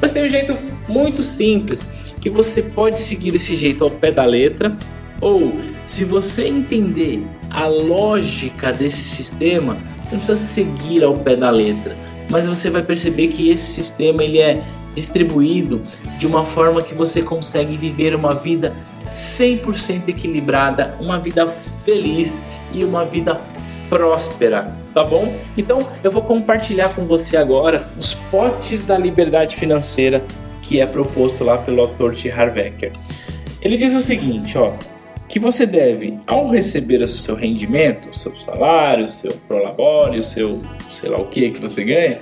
Mas 0.00 0.10
tem 0.10 0.24
um 0.24 0.28
jeito 0.28 0.56
muito 0.88 1.22
simples 1.22 1.88
que 2.20 2.28
você 2.28 2.62
pode 2.62 2.98
seguir 2.98 3.34
esse 3.34 3.54
jeito 3.54 3.84
ao 3.84 3.90
pé 3.90 4.10
da 4.10 4.24
letra 4.24 4.76
ou, 5.20 5.52
se 5.86 6.04
você 6.04 6.46
entender 6.46 7.24
a 7.50 7.66
lógica 7.66 8.72
desse 8.72 9.02
sistema, 9.02 9.76
você 10.04 10.14
não 10.14 10.18
precisa 10.18 10.36
seguir 10.36 11.02
ao 11.02 11.14
pé 11.14 11.36
da 11.36 11.50
letra, 11.50 11.96
mas 12.30 12.46
você 12.46 12.70
vai 12.70 12.82
perceber 12.82 13.28
que 13.28 13.50
esse 13.50 13.64
sistema 13.64 14.22
ele 14.22 14.38
é 14.38 14.62
distribuído 14.94 15.82
de 16.18 16.26
uma 16.26 16.44
forma 16.44 16.82
que 16.82 16.94
você 16.94 17.22
consegue 17.22 17.76
viver 17.76 18.14
uma 18.14 18.34
vida 18.34 18.74
100% 19.12 20.08
equilibrada, 20.08 20.96
uma 21.00 21.18
vida 21.18 21.46
feliz 21.84 22.40
e 22.72 22.84
uma 22.84 23.04
vida 23.04 23.40
próspera, 23.88 24.76
tá 24.92 25.02
bom? 25.02 25.36
Então 25.56 25.78
eu 26.04 26.10
vou 26.10 26.22
compartilhar 26.22 26.90
com 26.90 27.06
você 27.06 27.36
agora 27.36 27.88
os 27.98 28.14
potes 28.14 28.84
da 28.84 28.98
liberdade 28.98 29.56
financeira 29.56 30.22
que 30.62 30.80
é 30.80 30.86
proposto 30.86 31.42
lá 31.44 31.56
pelo 31.56 31.80
autor 31.80 32.14
T. 32.14 32.30
Harvecker. 32.30 32.92
Ele 33.62 33.76
diz 33.76 33.94
o 33.94 34.02
seguinte, 34.02 34.56
ó, 34.58 34.74
que 35.26 35.38
você 35.38 35.66
deve, 35.66 36.18
ao 36.26 36.50
receber 36.50 37.02
o 37.02 37.08
seu 37.08 37.34
rendimento, 37.34 38.16
seu 38.16 38.34
salário, 38.36 39.10
seu 39.10 39.32
prolabore, 39.48 40.18
o 40.18 40.22
seu 40.22 40.62
sei 40.92 41.10
lá 41.10 41.18
o 41.18 41.26
que 41.26 41.50
que 41.50 41.60
você 41.60 41.84
ganha, 41.84 42.20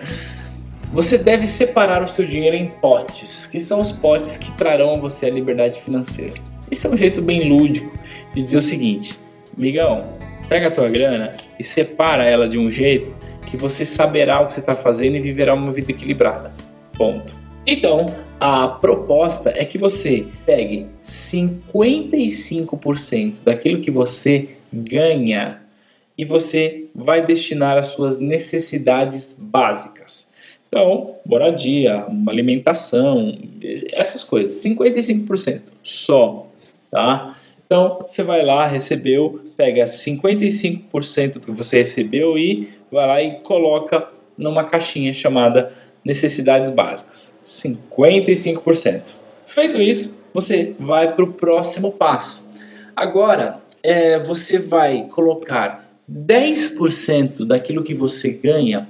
você 0.92 1.18
deve 1.18 1.46
separar 1.46 2.02
o 2.02 2.08
seu 2.08 2.26
dinheiro 2.26 2.56
em 2.56 2.68
potes, 2.68 3.46
que 3.46 3.60
são 3.60 3.80
os 3.80 3.92
potes 3.92 4.36
que 4.36 4.50
trarão 4.52 4.94
a 4.94 4.96
você 4.96 5.26
a 5.26 5.30
liberdade 5.30 5.80
financeira. 5.80 6.34
Esse 6.70 6.86
é 6.86 6.90
um 6.90 6.96
jeito 6.96 7.22
bem 7.22 7.48
lúdico 7.48 7.92
de 8.34 8.42
dizer 8.42 8.58
o 8.58 8.62
seguinte, 8.62 9.14
migão, 9.56 10.12
pega 10.48 10.68
a 10.68 10.70
tua 10.70 10.88
grana 10.88 11.32
e 11.58 11.64
separa 11.64 12.24
ela 12.24 12.48
de 12.48 12.56
um 12.58 12.70
jeito 12.70 13.14
que 13.46 13.56
você 13.56 13.84
saberá 13.84 14.40
o 14.40 14.46
que 14.46 14.52
você 14.54 14.60
está 14.60 14.74
fazendo 14.74 15.16
e 15.16 15.20
viverá 15.20 15.54
uma 15.54 15.72
vida 15.72 15.92
equilibrada. 15.92 16.52
Ponto. 16.96 17.34
Então, 17.66 18.06
a 18.38 18.68
proposta 18.68 19.50
é 19.54 19.64
que 19.64 19.78
você 19.78 20.26
pegue 20.44 20.86
55% 21.04 23.42
daquilo 23.44 23.80
que 23.80 23.90
você 23.90 24.50
ganha 24.72 25.62
e 26.16 26.24
você 26.24 26.86
vai 26.94 27.24
destinar 27.24 27.76
às 27.76 27.88
suas 27.88 28.18
necessidades 28.18 29.36
básicas. 29.38 30.25
Então, 30.76 31.16
moradia, 31.24 32.04
alimentação, 32.28 33.34
essas 33.94 34.22
coisas, 34.22 34.62
55% 34.62 35.62
só, 35.82 36.48
tá? 36.90 37.34
Então, 37.64 38.04
você 38.06 38.22
vai 38.22 38.44
lá, 38.44 38.66
recebeu, 38.66 39.40
pega 39.56 39.86
55% 39.86 41.32
do 41.32 41.40
que 41.40 41.50
você 41.50 41.78
recebeu 41.78 42.36
e 42.36 42.68
vai 42.92 43.06
lá 43.06 43.22
e 43.22 43.40
coloca 43.40 44.06
numa 44.36 44.64
caixinha 44.64 45.14
chamada 45.14 45.72
necessidades 46.04 46.68
básicas, 46.68 47.40
55%. 47.42 49.02
Feito 49.46 49.80
isso, 49.80 50.18
você 50.34 50.74
vai 50.78 51.14
para 51.14 51.24
o 51.24 51.32
próximo 51.32 51.90
passo. 51.90 52.46
Agora, 52.94 53.62
é, 53.82 54.18
você 54.18 54.58
vai 54.58 55.06
colocar 55.08 55.90
10% 56.06 57.46
daquilo 57.46 57.82
que 57.82 57.94
você 57.94 58.28
ganha 58.28 58.86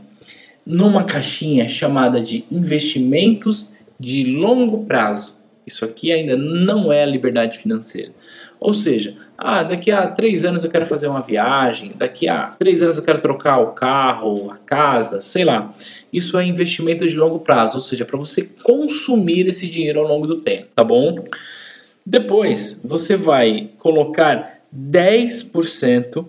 numa 0.66 1.04
caixinha 1.04 1.68
chamada 1.68 2.20
de 2.20 2.44
investimentos 2.50 3.72
de 3.98 4.24
longo 4.24 4.84
prazo. 4.84 5.36
Isso 5.66 5.84
aqui 5.84 6.12
ainda 6.12 6.36
não 6.36 6.92
é 6.92 7.02
a 7.02 7.06
liberdade 7.06 7.58
financeira. 7.58 8.12
Ou 8.58 8.72
seja, 8.72 9.16
ah, 9.36 9.62
daqui 9.62 9.90
a 9.90 10.06
três 10.06 10.44
anos 10.44 10.64
eu 10.64 10.70
quero 10.70 10.86
fazer 10.86 11.08
uma 11.08 11.20
viagem, 11.20 11.92
daqui 11.94 12.28
a 12.28 12.54
três 12.58 12.82
anos 12.82 12.96
eu 12.96 13.02
quero 13.02 13.20
trocar 13.20 13.58
o 13.58 13.72
carro, 13.72 14.50
a 14.50 14.56
casa, 14.56 15.20
sei 15.20 15.44
lá. 15.44 15.74
Isso 16.12 16.38
é 16.38 16.44
investimento 16.44 17.06
de 17.06 17.16
longo 17.16 17.40
prazo, 17.40 17.76
ou 17.76 17.80
seja, 17.80 18.04
para 18.04 18.16
você 18.16 18.48
consumir 18.62 19.46
esse 19.46 19.68
dinheiro 19.68 20.00
ao 20.00 20.06
longo 20.06 20.26
do 20.26 20.40
tempo, 20.40 20.68
tá 20.74 20.82
bom? 20.82 21.24
Depois, 22.04 22.80
você 22.84 23.16
vai 23.16 23.70
colocar 23.78 24.60
10% 24.74 26.24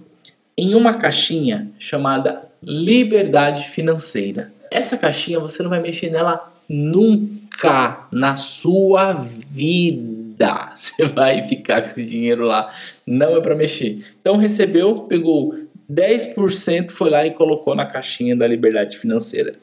em 0.58 0.74
uma 0.74 0.96
caixinha 0.96 1.70
chamada 1.78 2.47
liberdade 2.68 3.70
financeira. 3.70 4.52
Essa 4.70 4.98
caixinha 4.98 5.40
você 5.40 5.64
não 5.64 5.70
vai 5.70 5.80
mexer 5.80 6.10
nela 6.10 6.52
nunca 6.68 8.10
na 8.12 8.36
sua 8.36 9.14
vida. 9.14 10.28
Você 10.76 11.06
vai 11.06 11.48
ficar 11.48 11.82
com 11.82 11.88
esse 11.88 12.04
dinheiro 12.04 12.46
lá. 12.46 12.72
Não 13.08 13.38
é 13.38 13.42
para 13.42 13.56
mexer. 13.56 14.06
Então 14.22 14.38
recebeu, 14.38 15.00
pegou 15.04 15.56
10%, 15.92 16.92
foi 16.92 17.10
lá 17.10 17.26
e 17.26 17.32
colocou 17.32 17.74
na 17.74 17.88
caixinha 17.88 18.36
da 18.36 18.46
liberdade 18.46 19.00
financeira. 19.00 19.54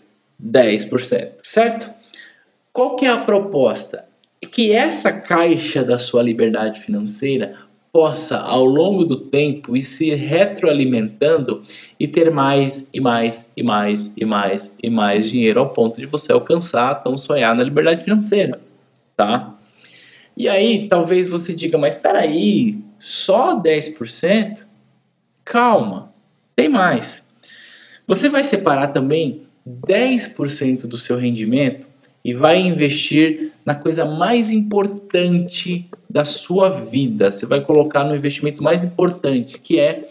10%, 0.43 1.35
certo? 1.45 1.89
Qual 2.73 2.97
que 2.97 3.07
é 3.07 3.09
a 3.09 3.19
proposta? 3.19 4.05
Que 4.51 4.73
essa 4.73 5.13
caixa 5.13 5.85
da 5.85 5.97
sua 5.97 6.23
liberdade 6.23 6.81
financeira 6.81 7.53
possa, 7.95 8.39
ao 8.39 8.65
longo 8.65 9.05
do 9.05 9.15
tempo, 9.15 9.77
ir 9.77 9.83
se 9.83 10.13
retroalimentando 10.17 11.63
e 11.99 12.09
ter 12.09 12.29
mais 12.29 12.91
e 12.93 13.01
mais 13.01 13.49
e 13.57 13.63
mais 13.63 14.17
e 14.17 14.25
mais 14.25 14.77
e 14.83 14.91
mais 14.91 15.31
dinheiro 15.31 15.61
ao 15.61 15.71
ponto 15.71 16.01
de 16.01 16.07
você 16.07 16.33
alcançar 16.33 17.05
tão 17.05 17.17
sonhada 17.17 17.63
liberdade 17.63 18.03
financeira, 18.03 18.61
tá? 19.17 19.55
E 20.37 20.49
aí, 20.49 20.89
talvez 20.89 21.29
você 21.29 21.55
diga, 21.55 21.79
mas 21.79 21.95
espera 21.95 22.19
aí, 22.19 22.81
só 22.99 23.57
10%? 23.57 24.65
Calma, 25.45 26.13
tem 26.57 26.69
mais. 26.69 27.25
Você 28.09 28.29
vai 28.29 28.43
separar 28.43 28.89
também 28.89 29.43
10% 29.65 30.89
do 30.89 30.99
seu 30.99 31.17
rendimento 31.17 31.87
e 32.25 32.33
vai 32.33 32.59
investir 32.59 33.53
na 33.65 33.75
coisa 33.75 34.05
mais 34.05 34.51
importante 34.51 35.87
da 36.09 36.25
sua 36.25 36.71
vida. 36.71 37.31
Você 37.31 37.45
vai 37.45 37.61
colocar 37.61 38.05
no 38.05 38.17
investimento 38.17 38.63
mais 38.63 38.83
importante, 38.83 39.59
que 39.59 39.79
é 39.79 40.09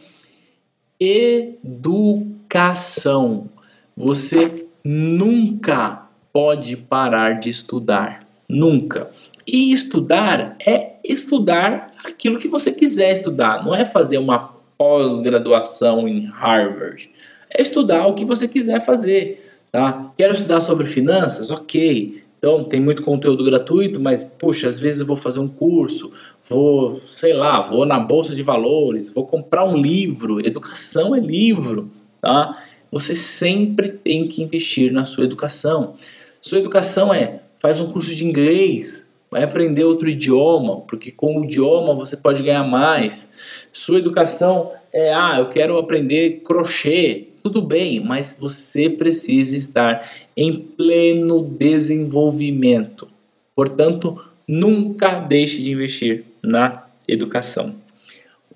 educação. 0.99 3.49
Você 3.97 4.67
nunca 4.83 6.07
pode 6.31 6.77
parar 6.77 7.39
de 7.39 7.49
estudar. 7.49 8.27
Nunca. 8.47 9.09
E 9.47 9.71
estudar 9.71 10.55
é 10.63 10.97
estudar 11.03 11.91
aquilo 12.03 12.39
que 12.39 12.47
você 12.47 12.71
quiser 12.71 13.11
estudar, 13.11 13.65
não 13.65 13.73
é 13.73 13.85
fazer 13.85 14.17
uma 14.17 14.53
pós-graduação 14.77 16.07
em 16.07 16.25
Harvard. 16.25 17.09
É 17.49 17.61
estudar 17.61 18.07
o 18.07 18.13
que 18.13 18.25
você 18.25 18.47
quiser 18.47 18.85
fazer, 18.85 19.52
tá? 19.73 20.13
Quero 20.15 20.33
estudar 20.33 20.61
sobre 20.61 20.85
finanças? 20.85 21.49
OK. 21.49 22.23
Então, 22.37 22.63
tem 22.63 22.79
muito 22.79 23.01
conteúdo 23.01 23.43
gratuito, 23.43 23.99
mas 23.99 24.23
puxa, 24.23 24.67
às 24.67 24.77
vezes 24.77 25.01
eu 25.01 25.07
vou 25.07 25.17
fazer 25.17 25.39
um 25.39 25.47
curso, 25.47 26.11
vou, 26.47 27.01
sei 27.07 27.33
lá, 27.33 27.61
vou 27.61 27.85
na 27.85 27.99
bolsa 27.99 28.35
de 28.35 28.43
valores, 28.43 29.09
vou 29.09 29.25
comprar 29.25 29.65
um 29.65 29.77
livro, 29.77 30.45
educação 30.45 31.15
é 31.15 31.19
livro, 31.19 31.89
tá? 32.21 32.61
Você 32.91 33.15
sempre 33.15 33.89
tem 33.89 34.27
que 34.27 34.43
investir 34.43 34.91
na 34.91 35.05
sua 35.05 35.23
educação. 35.23 35.95
Sua 36.41 36.59
educação 36.59 37.13
é 37.13 37.39
faz 37.59 37.79
um 37.79 37.91
curso 37.91 38.13
de 38.13 38.25
inglês, 38.25 39.09
vai 39.31 39.41
aprender 39.41 39.85
outro 39.85 40.09
idioma, 40.09 40.81
porque 40.81 41.11
com 41.11 41.39
o 41.39 41.45
idioma 41.45 41.95
você 41.95 42.15
pode 42.15 42.43
ganhar 42.43 42.65
mais. 42.65 43.27
Sua 43.71 43.97
educação 43.97 44.71
é, 44.91 45.13
ah, 45.13 45.37
eu 45.39 45.49
quero 45.49 45.77
aprender 45.77 46.41
crochê. 46.43 47.29
Tudo 47.43 47.61
bem, 47.61 47.99
mas 47.99 48.35
você 48.39 48.89
precisa 48.89 49.57
estar 49.57 50.09
em 50.35 50.53
pleno 50.53 51.43
desenvolvimento. 51.43 53.09
Portanto, 53.53 54.17
nunca 54.47 55.19
deixe 55.19 55.61
de 55.61 55.69
investir 55.69 56.23
na 56.41 56.85
educação. 57.05 57.75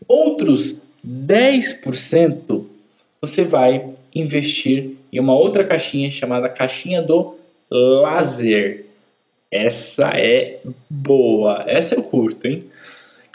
Outros 0.07 0.81
10% 1.05 2.63
você 3.19 3.43
vai 3.43 3.89
investir 4.15 4.91
em 5.11 5.19
uma 5.19 5.35
outra 5.35 5.65
caixinha 5.65 6.09
chamada 6.09 6.47
caixinha 6.47 7.01
do 7.01 7.35
lazer. 7.69 8.85
Essa 9.51 10.11
é 10.15 10.59
boa, 10.89 11.65
essa 11.67 11.95
eu 11.95 12.03
curto, 12.03 12.47
hein? 12.47 12.63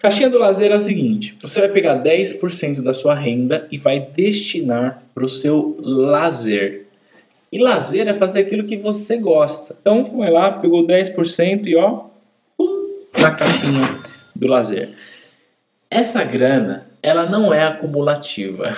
Caixinha 0.03 0.29
do 0.29 0.37
lazer 0.37 0.73
é 0.73 0.75
o 0.75 0.79
seguinte: 0.81 1.39
você 1.41 1.61
vai 1.61 1.69
pegar 1.69 2.03
10% 2.03 2.83
da 2.83 2.93
sua 2.93 3.15
renda 3.15 3.69
e 3.71 3.79
vai 3.79 4.01
destinar 4.01 5.01
para 5.15 5.25
o 5.25 5.29
seu 5.29 5.77
lazer. 5.81 6.89
E 7.53 7.59
lazer 7.59 8.09
é 8.09 8.15
fazer 8.15 8.41
aquilo 8.41 8.65
que 8.65 8.77
você 8.77 9.17
gosta. 9.17 9.77
Então, 9.81 10.03
vai 10.17 10.29
lá, 10.29 10.51
pegou 10.51 10.85
10% 10.85 11.67
e 11.67 11.77
ó, 11.77 12.07
pum, 12.57 13.07
na 13.17 13.31
caixinha 13.31 14.01
do 14.35 14.49
lazer. 14.49 14.89
Essa 15.89 16.25
grana, 16.25 16.87
ela 17.01 17.27
não 17.27 17.55
é 17.55 17.63
acumulativa. 17.63 18.75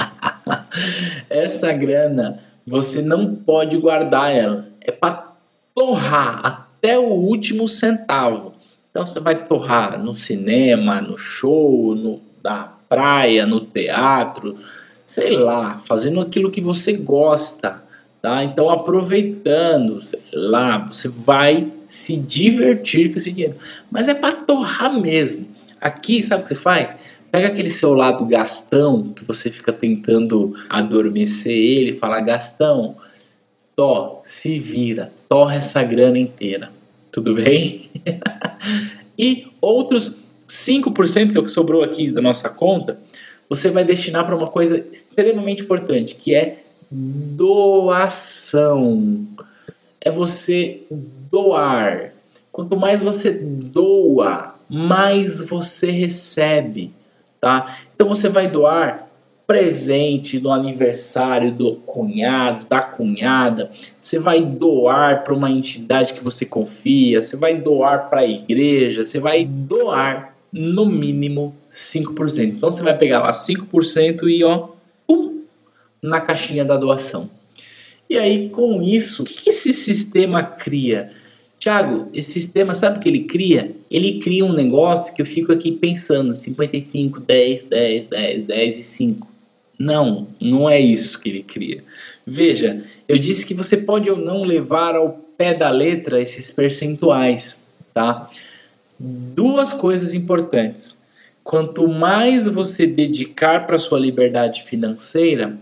Essa 1.30 1.72
grana, 1.72 2.40
você 2.66 3.00
não 3.00 3.34
pode 3.34 3.78
guardar 3.78 4.34
ela. 4.34 4.68
É 4.82 4.92
para 4.92 5.32
torrar 5.74 6.44
até 6.44 6.98
o 6.98 7.12
último 7.12 7.66
centavo. 7.66 8.55
Então 8.96 9.04
você 9.04 9.20
vai 9.20 9.44
torrar 9.44 10.02
no 10.02 10.14
cinema, 10.14 11.02
no 11.02 11.18
show, 11.18 11.94
no, 11.94 12.18
na 12.42 12.72
praia, 12.88 13.44
no 13.44 13.60
teatro, 13.60 14.56
sei 15.04 15.36
lá, 15.36 15.76
fazendo 15.76 16.18
aquilo 16.18 16.50
que 16.50 16.62
você 16.62 16.94
gosta, 16.94 17.82
tá? 18.22 18.42
Então 18.42 18.70
aproveitando, 18.70 20.00
sei 20.00 20.22
lá, 20.32 20.78
você 20.78 21.08
vai 21.08 21.70
se 21.86 22.16
divertir 22.16 23.10
com 23.12 23.18
esse 23.18 23.30
dinheiro. 23.30 23.56
Mas 23.90 24.08
é 24.08 24.14
para 24.14 24.34
torrar 24.34 24.98
mesmo. 24.98 25.46
Aqui, 25.78 26.22
sabe 26.22 26.40
o 26.40 26.42
que 26.44 26.48
você 26.48 26.54
faz? 26.54 26.96
Pega 27.30 27.48
aquele 27.48 27.68
seu 27.68 27.92
lado 27.92 28.24
gastão, 28.24 29.12
que 29.12 29.26
você 29.26 29.50
fica 29.50 29.74
tentando 29.74 30.54
adormecer 30.70 31.52
ele, 31.52 31.90
e 31.90 31.96
fala, 31.98 32.18
Gastão, 32.22 32.96
Tó, 33.76 34.22
se 34.24 34.58
vira, 34.58 35.12
torra 35.28 35.56
essa 35.56 35.82
grana 35.82 36.18
inteira. 36.18 36.70
Tudo 37.16 37.34
bem? 37.34 37.88
e 39.18 39.48
outros 39.58 40.20
5%, 40.46 41.32
que 41.32 41.38
é 41.38 41.40
o 41.40 41.44
que 41.44 41.48
sobrou 41.48 41.82
aqui 41.82 42.10
da 42.10 42.20
nossa 42.20 42.50
conta, 42.50 42.98
você 43.48 43.70
vai 43.70 43.86
destinar 43.86 44.26
para 44.26 44.36
uma 44.36 44.48
coisa 44.48 44.84
extremamente 44.92 45.62
importante, 45.62 46.14
que 46.14 46.34
é 46.34 46.64
doação. 46.90 48.46
É 49.98 50.10
você 50.10 50.82
doar. 51.30 52.12
Quanto 52.52 52.76
mais 52.76 53.00
você 53.00 53.32
doa, 53.32 54.54
mais 54.68 55.40
você 55.40 55.90
recebe, 55.90 56.92
tá? 57.40 57.78
Então 57.94 58.10
você 58.10 58.28
vai 58.28 58.50
doar 58.50 59.05
presente 59.46 60.40
no 60.40 60.50
aniversário 60.50 61.52
do 61.52 61.76
cunhado, 61.76 62.66
da 62.68 62.80
cunhada, 62.80 63.70
você 64.00 64.18
vai 64.18 64.42
doar 64.42 65.22
para 65.22 65.32
uma 65.32 65.50
entidade 65.50 66.14
que 66.14 66.24
você 66.24 66.44
confia, 66.44 67.22
você 67.22 67.36
vai 67.36 67.56
doar 67.56 68.10
para 68.10 68.22
a 68.22 68.26
igreja, 68.26 69.04
você 69.04 69.20
vai 69.20 69.44
doar 69.44 70.36
no 70.52 70.84
mínimo 70.84 71.54
5%. 71.72 72.44
Então 72.44 72.70
você 72.70 72.82
vai 72.82 72.96
pegar 72.96 73.20
lá 73.20 73.30
5% 73.30 74.28
e 74.28 74.42
ó, 74.42 74.70
pum, 75.06 75.42
na 76.02 76.20
caixinha 76.20 76.64
da 76.64 76.76
doação. 76.76 77.30
E 78.10 78.18
aí 78.18 78.48
com 78.48 78.82
isso, 78.82 79.22
o 79.22 79.26
que 79.26 79.50
esse 79.50 79.72
sistema 79.72 80.42
cria? 80.42 81.12
Tiago, 81.58 82.08
esse 82.12 82.32
sistema, 82.32 82.74
sabe 82.74 82.98
o 82.98 83.00
que 83.00 83.08
ele 83.08 83.24
cria? 83.24 83.74
Ele 83.90 84.18
cria 84.18 84.44
um 84.44 84.52
negócio 84.52 85.14
que 85.14 85.22
eu 85.22 85.26
fico 85.26 85.52
aqui 85.52 85.72
pensando: 85.72 86.34
55, 86.34 87.20
10, 87.20 87.64
10, 87.64 88.06
10, 88.08 88.44
10 88.44 88.78
e 88.78 88.82
5. 88.82 89.35
Não, 89.78 90.28
não 90.40 90.68
é 90.68 90.80
isso 90.80 91.20
que 91.20 91.28
ele 91.28 91.42
cria. 91.42 91.84
Veja, 92.26 92.82
eu 93.06 93.18
disse 93.18 93.44
que 93.44 93.54
você 93.54 93.76
pode 93.76 94.10
ou 94.10 94.16
não 94.16 94.42
levar 94.42 94.96
ao 94.96 95.12
pé 95.36 95.52
da 95.52 95.70
letra 95.70 96.20
esses 96.20 96.50
percentuais, 96.50 97.60
tá? 97.92 98.28
Duas 98.98 99.72
coisas 99.72 100.14
importantes. 100.14 100.96
Quanto 101.44 101.86
mais 101.86 102.48
você 102.48 102.86
dedicar 102.86 103.66
para 103.66 103.78
sua 103.78 104.00
liberdade 104.00 104.64
financeira, 104.64 105.56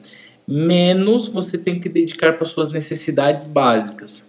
menos 0.47 1.29
você 1.29 1.59
tem 1.59 1.81
que 1.81 1.89
dedicar 1.89 2.35
para 2.35 2.47
suas 2.47 2.73
necessidades 2.73 3.47
básicas. 3.47 4.27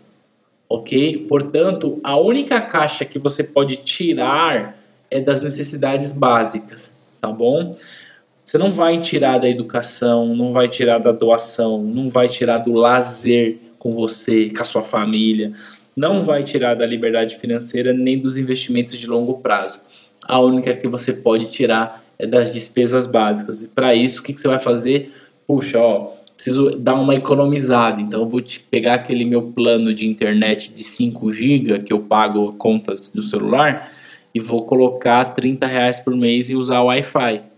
OK? 0.68 1.26
Portanto, 1.30 2.00
a 2.04 2.18
única 2.18 2.60
caixa 2.60 3.06
que 3.06 3.20
você 3.20 3.44
pode 3.44 3.78
tirar 3.78 4.78
é 5.10 5.22
das 5.22 5.42
necessidades 5.42 6.12
básicas, 6.12 6.92
tá 7.22 7.32
bom? 7.32 7.72
Você 8.46 8.60
não 8.60 8.72
vai 8.72 9.02
tirar 9.02 9.40
da 9.40 9.50
educação, 9.50 10.36
não 10.36 10.54
vai 10.54 10.70
tirar 10.70 11.00
da 11.00 11.12
doação, 11.12 11.82
não 11.82 12.12
vai 12.12 12.30
tirar 12.30 12.60
do 12.60 12.74
lazer 12.74 13.58
com 13.80 13.96
você, 13.96 14.52
com 14.52 14.62
a 14.62 14.64
sua 14.66 14.84
família, 14.84 15.52
não 15.96 16.24
vai 16.24 16.44
tirar 16.44 16.76
da 16.76 16.86
liberdade 16.86 17.38
financeira 17.38 17.92
nem 17.92 18.20
dos 18.20 18.38
investimentos 18.38 19.00
de 19.00 19.08
longo 19.08 19.40
prazo. 19.40 19.80
A 20.28 20.40
única 20.40 20.76
que 20.76 20.88
você 20.88 21.12
pode 21.12 21.48
tirar 21.48 22.04
é 22.20 22.28
das 22.28 22.54
despesas 22.54 23.08
básicas. 23.08 23.64
E 23.64 23.68
para 23.68 23.96
isso, 23.96 24.22
o 24.22 24.24
que, 24.24 24.32
que 24.32 24.40
você 24.40 24.48
vai 24.48 24.60
fazer? 24.60 25.12
Puxa, 25.48 25.80
ó, 25.80 26.12
preciso 26.36 26.70
dar 26.70 26.94
uma 26.94 27.16
economizada, 27.16 28.00
então 28.00 28.22
eu 28.22 28.30
vou 28.30 28.42
te 28.42 28.60
pegar 28.60 28.94
aquele 28.94 29.26
meu 29.26 29.42
plano 29.42 29.92
de 29.92 30.06
internet 30.06 30.72
de 30.72 30.84
5 30.84 31.32
GB 31.32 31.80
que 31.80 31.92
eu 31.92 32.02
pago 32.02 32.54
contas 32.54 33.10
do 33.10 33.24
celular 33.24 33.92
e 34.36 34.40
vou 34.40 34.68
colocar 34.68 35.26
30 35.34 35.66
reais 35.66 36.00
por 36.00 36.16
mês 36.16 36.52
e 36.52 36.56
usar 36.56 36.82
o 36.82 36.86
Wi-Fi 36.86 37.55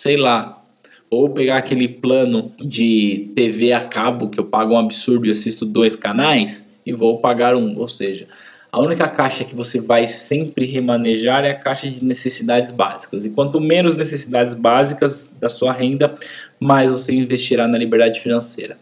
sei 0.00 0.16
lá, 0.16 0.64
ou 1.10 1.28
pegar 1.28 1.58
aquele 1.58 1.86
plano 1.86 2.52
de 2.58 3.30
TV 3.36 3.74
a 3.74 3.84
cabo 3.84 4.30
que 4.30 4.40
eu 4.40 4.46
pago 4.46 4.72
um 4.72 4.78
absurdo 4.78 5.26
e 5.26 5.30
assisto 5.30 5.66
dois 5.66 5.94
canais 5.94 6.66
e 6.86 6.92
vou 6.94 7.18
pagar 7.18 7.54
um, 7.54 7.76
ou 7.76 7.86
seja, 7.86 8.26
a 8.72 8.80
única 8.80 9.06
caixa 9.06 9.44
que 9.44 9.54
você 9.54 9.78
vai 9.78 10.06
sempre 10.06 10.64
remanejar 10.64 11.44
é 11.44 11.50
a 11.50 11.54
caixa 11.54 11.90
de 11.90 12.02
necessidades 12.02 12.72
básicas. 12.72 13.26
E 13.26 13.30
quanto 13.30 13.60
menos 13.60 13.94
necessidades 13.94 14.54
básicas 14.54 15.36
da 15.38 15.50
sua 15.50 15.70
renda, 15.70 16.16
mais 16.58 16.90
você 16.90 17.12
investirá 17.12 17.68
na 17.68 17.76
liberdade 17.76 18.20
financeira. 18.20 18.78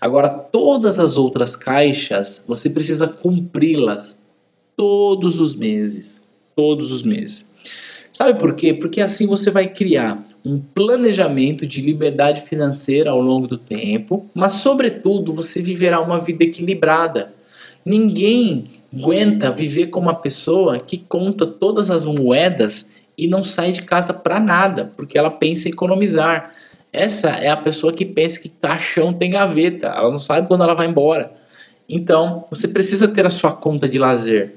Agora, 0.00 0.28
todas 0.30 0.98
as 0.98 1.16
outras 1.16 1.54
caixas, 1.54 2.44
você 2.44 2.68
precisa 2.68 3.06
cumpri-las 3.06 4.20
todos 4.76 5.38
os 5.38 5.54
meses. 5.54 6.26
Todos 6.56 6.90
os 6.90 7.04
meses. 7.04 7.46
Sabe 8.16 8.38
por 8.38 8.54
quê? 8.54 8.72
Porque 8.72 9.02
assim 9.02 9.26
você 9.26 9.50
vai 9.50 9.68
criar 9.68 10.26
um 10.46 10.60
planejamento 10.60 11.66
de 11.66 11.80
liberdade 11.80 12.42
financeira 12.42 13.10
ao 13.10 13.20
longo 13.20 13.48
do 13.48 13.58
tempo, 13.58 14.30
mas, 14.32 14.52
sobretudo, 14.52 15.32
você 15.32 15.60
viverá 15.60 16.00
uma 16.00 16.20
vida 16.20 16.44
equilibrada. 16.44 17.34
Ninguém 17.84 18.66
aguenta 18.94 19.50
viver 19.50 19.88
com 19.88 19.98
uma 19.98 20.14
pessoa 20.14 20.78
que 20.78 20.98
conta 20.98 21.44
todas 21.44 21.90
as 21.90 22.04
moedas 22.04 22.88
e 23.18 23.26
não 23.26 23.42
sai 23.42 23.72
de 23.72 23.82
casa 23.82 24.14
para 24.14 24.38
nada, 24.38 24.92
porque 24.96 25.18
ela 25.18 25.32
pensa 25.32 25.66
em 25.66 25.72
economizar. 25.72 26.54
Essa 26.92 27.30
é 27.30 27.48
a 27.48 27.56
pessoa 27.56 27.92
que 27.92 28.04
pensa 28.04 28.38
que 28.38 28.48
caixão 28.48 29.12
tem 29.12 29.30
gaveta, 29.32 29.88
ela 29.88 30.12
não 30.12 30.18
sabe 30.20 30.46
quando 30.46 30.62
ela 30.62 30.74
vai 30.74 30.86
embora. 30.86 31.32
Então, 31.88 32.44
você 32.48 32.68
precisa 32.68 33.08
ter 33.08 33.26
a 33.26 33.30
sua 33.30 33.52
conta 33.52 33.88
de 33.88 33.98
lazer. 33.98 34.54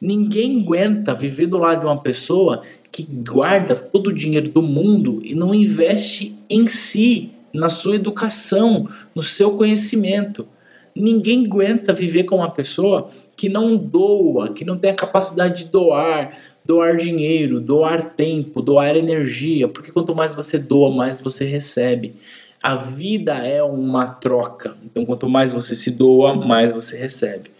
Ninguém 0.00 0.62
aguenta 0.62 1.14
viver 1.14 1.46
do 1.46 1.58
lado 1.58 1.80
de 1.80 1.86
uma 1.86 2.00
pessoa 2.00 2.62
que 2.90 3.02
guarda 3.02 3.76
todo 3.76 4.08
o 4.08 4.14
dinheiro 4.14 4.48
do 4.48 4.62
mundo 4.62 5.20
e 5.22 5.34
não 5.34 5.54
investe 5.54 6.34
em 6.48 6.66
si, 6.66 7.32
na 7.52 7.68
sua 7.68 7.96
educação, 7.96 8.88
no 9.14 9.22
seu 9.22 9.56
conhecimento. 9.56 10.46
ninguém 10.94 11.46
aguenta 11.46 11.92
viver 11.92 12.24
com 12.24 12.36
uma 12.36 12.50
pessoa 12.50 13.10
que 13.36 13.48
não 13.48 13.76
doa, 13.76 14.52
que 14.52 14.64
não 14.64 14.76
tem 14.76 14.90
a 14.90 14.94
capacidade 14.94 15.64
de 15.64 15.70
doar, 15.70 16.36
doar 16.64 16.96
dinheiro, 16.96 17.60
doar 17.60 18.14
tempo, 18.14 18.60
doar 18.60 18.96
energia, 18.96 19.68
porque 19.68 19.92
quanto 19.92 20.14
mais 20.14 20.34
você 20.34 20.58
doa, 20.58 20.90
mais 20.90 21.20
você 21.20 21.44
recebe. 21.44 22.16
A 22.62 22.76
vida 22.76 23.34
é 23.34 23.62
uma 23.62 24.06
troca. 24.06 24.76
Então, 24.84 25.06
quanto 25.06 25.28
mais 25.28 25.52
você 25.52 25.74
se 25.74 25.90
doa, 25.90 26.34
mais 26.34 26.72
você 26.72 26.96
recebe. 26.96 27.50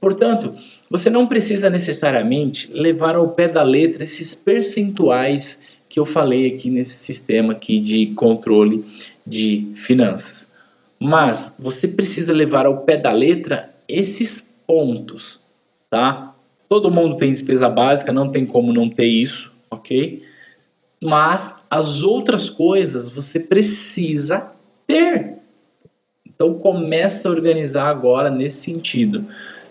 Portanto, 0.00 0.54
você 0.88 1.10
não 1.10 1.26
precisa 1.26 1.68
necessariamente 1.68 2.70
levar 2.72 3.16
ao 3.16 3.30
pé 3.30 3.48
da 3.48 3.62
letra 3.62 4.04
esses 4.04 4.34
percentuais 4.34 5.60
que 5.88 5.98
eu 5.98 6.06
falei 6.06 6.46
aqui 6.46 6.70
nesse 6.70 6.94
sistema 7.04 7.52
aqui 7.52 7.80
de 7.80 8.08
controle 8.14 8.84
de 9.26 9.72
finanças. 9.74 10.46
Mas 11.00 11.54
você 11.58 11.88
precisa 11.88 12.32
levar 12.32 12.66
ao 12.66 12.78
pé 12.78 12.96
da 12.96 13.12
letra 13.12 13.74
esses 13.88 14.52
pontos, 14.66 15.40
tá? 15.88 16.34
Todo 16.68 16.90
mundo 16.90 17.16
tem 17.16 17.32
despesa 17.32 17.68
básica, 17.68 18.12
não 18.12 18.30
tem 18.30 18.44
como 18.44 18.72
não 18.72 18.90
ter 18.90 19.06
isso, 19.06 19.50
ok? 19.70 20.22
Mas 21.02 21.62
as 21.70 22.02
outras 22.02 22.50
coisas 22.50 23.08
você 23.08 23.40
precisa 23.40 24.50
ter. 24.86 25.38
Então 26.26 26.54
começa 26.54 27.28
a 27.28 27.32
organizar 27.32 27.88
agora 27.88 28.28
nesse 28.28 28.58
sentido. 28.58 29.26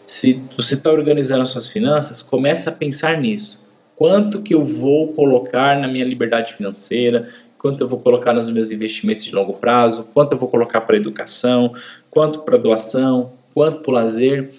Se 0.07 0.41
você 0.55 0.75
está 0.75 0.89
organizando 0.89 1.43
as 1.43 1.49
suas 1.49 1.67
finanças, 1.67 2.21
começa 2.21 2.69
a 2.69 2.73
pensar 2.73 3.19
nisso. 3.19 3.67
Quanto 3.93 4.41
que 4.41 4.55
eu 4.55 4.63
vou 4.63 5.11
colocar 5.11 5.77
na 5.77 5.85
minha 5.85 6.05
liberdade 6.05 6.53
financeira? 6.53 7.27
Quanto 7.57 7.81
eu 7.81 7.89
vou 7.89 7.99
colocar 7.99 8.33
nos 8.33 8.47
meus 8.47 8.71
investimentos 8.71 9.25
de 9.25 9.35
longo 9.35 9.55
prazo? 9.55 10.07
Quanto 10.13 10.31
eu 10.31 10.37
vou 10.37 10.47
colocar 10.47 10.79
para 10.79 10.95
educação? 10.95 11.73
Quanto 12.09 12.39
para 12.39 12.57
doação? 12.57 13.33
Quanto 13.53 13.79
para 13.79 13.91
o 13.91 13.93
lazer? 13.93 14.51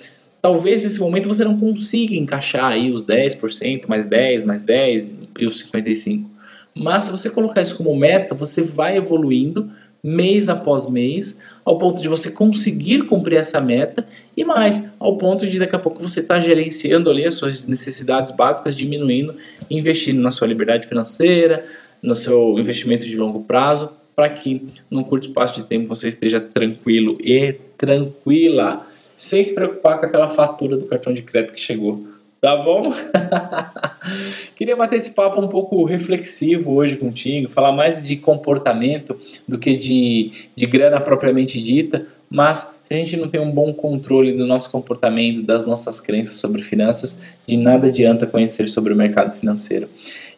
Talvez 0.42 0.82
nesse 0.82 1.00
momento 1.00 1.28
você 1.28 1.44
não 1.44 1.58
consiga 1.58 2.14
encaixar 2.14 2.66
aí 2.66 2.90
os 2.90 3.02
10%, 3.06 3.88
mais 3.88 4.04
10, 4.04 4.44
mais 4.44 4.62
10 4.62 5.14
e 5.38 5.46
os 5.46 5.60
55. 5.60 6.30
Mas 6.74 7.04
se 7.04 7.10
você 7.10 7.30
colocar 7.30 7.62
isso 7.62 7.74
como 7.74 7.96
meta, 7.96 8.34
você 8.34 8.60
vai 8.60 8.98
evoluindo 8.98 9.70
mês 10.08 10.48
após 10.48 10.88
mês, 10.88 11.38
ao 11.64 11.78
ponto 11.78 12.00
de 12.00 12.08
você 12.08 12.30
conseguir 12.30 13.02
cumprir 13.06 13.36
essa 13.36 13.60
meta 13.60 14.06
e 14.36 14.44
mais, 14.44 14.82
ao 14.98 15.16
ponto 15.18 15.46
de 15.46 15.58
daqui 15.58 15.76
a 15.76 15.78
pouco 15.78 16.02
você 16.02 16.20
estar 16.20 16.36
tá 16.36 16.40
gerenciando 16.40 17.10
ali 17.10 17.26
as 17.26 17.34
suas 17.34 17.66
necessidades 17.66 18.30
básicas, 18.30 18.74
diminuindo, 18.74 19.34
investindo 19.70 20.20
na 20.20 20.30
sua 20.30 20.46
liberdade 20.46 20.88
financeira, 20.88 21.64
no 22.02 22.14
seu 22.14 22.58
investimento 22.58 23.04
de 23.04 23.16
longo 23.16 23.40
prazo, 23.40 23.90
para 24.16 24.28
que 24.28 24.68
num 24.90 25.04
curto 25.04 25.28
espaço 25.28 25.60
de 25.60 25.68
tempo 25.68 25.86
você 25.86 26.08
esteja 26.08 26.40
tranquilo 26.40 27.18
e 27.20 27.52
tranquila 27.76 28.86
sem 29.16 29.42
se 29.44 29.52
preocupar 29.52 29.98
com 29.98 30.06
aquela 30.06 30.30
fatura 30.30 30.76
do 30.76 30.86
cartão 30.86 31.12
de 31.12 31.22
crédito 31.22 31.54
que 31.54 31.60
chegou. 31.60 32.06
Tá 32.40 32.56
bom? 32.56 32.94
Queria 34.54 34.76
bater 34.76 34.96
esse 34.96 35.10
papo 35.10 35.40
um 35.40 35.48
pouco 35.48 35.84
reflexivo 35.84 36.72
hoje 36.72 36.96
contigo, 36.96 37.48
falar 37.48 37.72
mais 37.72 38.00
de 38.00 38.16
comportamento 38.16 39.18
do 39.46 39.58
que 39.58 39.76
de, 39.76 40.30
de 40.54 40.66
grana 40.66 41.00
propriamente 41.00 41.60
dita, 41.60 42.06
mas 42.30 42.72
se 42.84 42.94
a 42.94 42.96
gente 42.96 43.16
não 43.16 43.28
tem 43.28 43.40
um 43.40 43.50
bom 43.50 43.74
controle 43.74 44.32
do 44.32 44.46
nosso 44.46 44.70
comportamento, 44.70 45.42
das 45.42 45.66
nossas 45.66 46.00
crenças 46.00 46.36
sobre 46.36 46.62
finanças, 46.62 47.20
de 47.46 47.56
nada 47.56 47.88
adianta 47.88 48.26
conhecer 48.26 48.68
sobre 48.68 48.92
o 48.92 48.96
mercado 48.96 49.34
financeiro. 49.34 49.88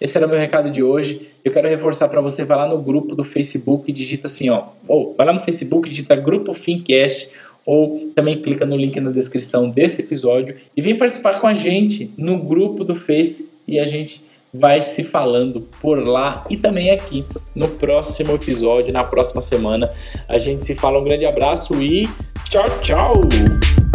Esse 0.00 0.16
era 0.16 0.26
o 0.26 0.30
meu 0.30 0.38
recado 0.38 0.70
de 0.70 0.82
hoje. 0.82 1.30
Eu 1.44 1.52
quero 1.52 1.68
reforçar 1.68 2.08
para 2.08 2.20
você, 2.20 2.44
vai 2.44 2.56
lá 2.56 2.66
no 2.66 2.78
grupo 2.78 3.14
do 3.14 3.22
Facebook 3.22 3.90
e 3.90 3.94
digita 3.94 4.26
assim, 4.26 4.48
ó, 4.48 4.68
ou 4.88 5.14
vai 5.16 5.26
lá 5.26 5.32
no 5.32 5.40
Facebook 5.40 5.86
e 5.86 5.90
digita 5.90 6.16
Grupo 6.16 6.54
Fincast 6.54 7.30
ou 7.70 8.00
também 8.16 8.42
clica 8.42 8.66
no 8.66 8.76
link 8.76 8.98
na 8.98 9.12
descrição 9.12 9.70
desse 9.70 10.02
episódio 10.02 10.56
e 10.76 10.83
vem 10.83 10.98
participar 10.98 11.38
com 11.38 11.46
a 11.46 11.54
gente 11.54 12.12
no 12.18 12.37
grupo 12.37 12.83
do 12.83 12.96
Face 12.96 13.48
e 13.66 13.78
a 13.78 13.87
gente 13.87 14.24
vai 14.52 14.83
se 14.83 15.04
falando 15.04 15.61
por 15.80 16.04
lá 16.04 16.44
e 16.50 16.56
também 16.56 16.90
aqui 16.90 17.24
no 17.54 17.68
próximo 17.68 18.35
episódio, 18.35 18.92
na 18.92 19.04
próxima 19.04 19.40
semana. 19.40 19.92
A 20.28 20.37
gente 20.37 20.64
se 20.64 20.74
fala, 20.74 20.98
um 20.98 21.04
grande 21.04 21.24
abraço 21.24 21.80
e 21.80 22.09
tchau, 22.50 22.66
tchau! 22.83 23.89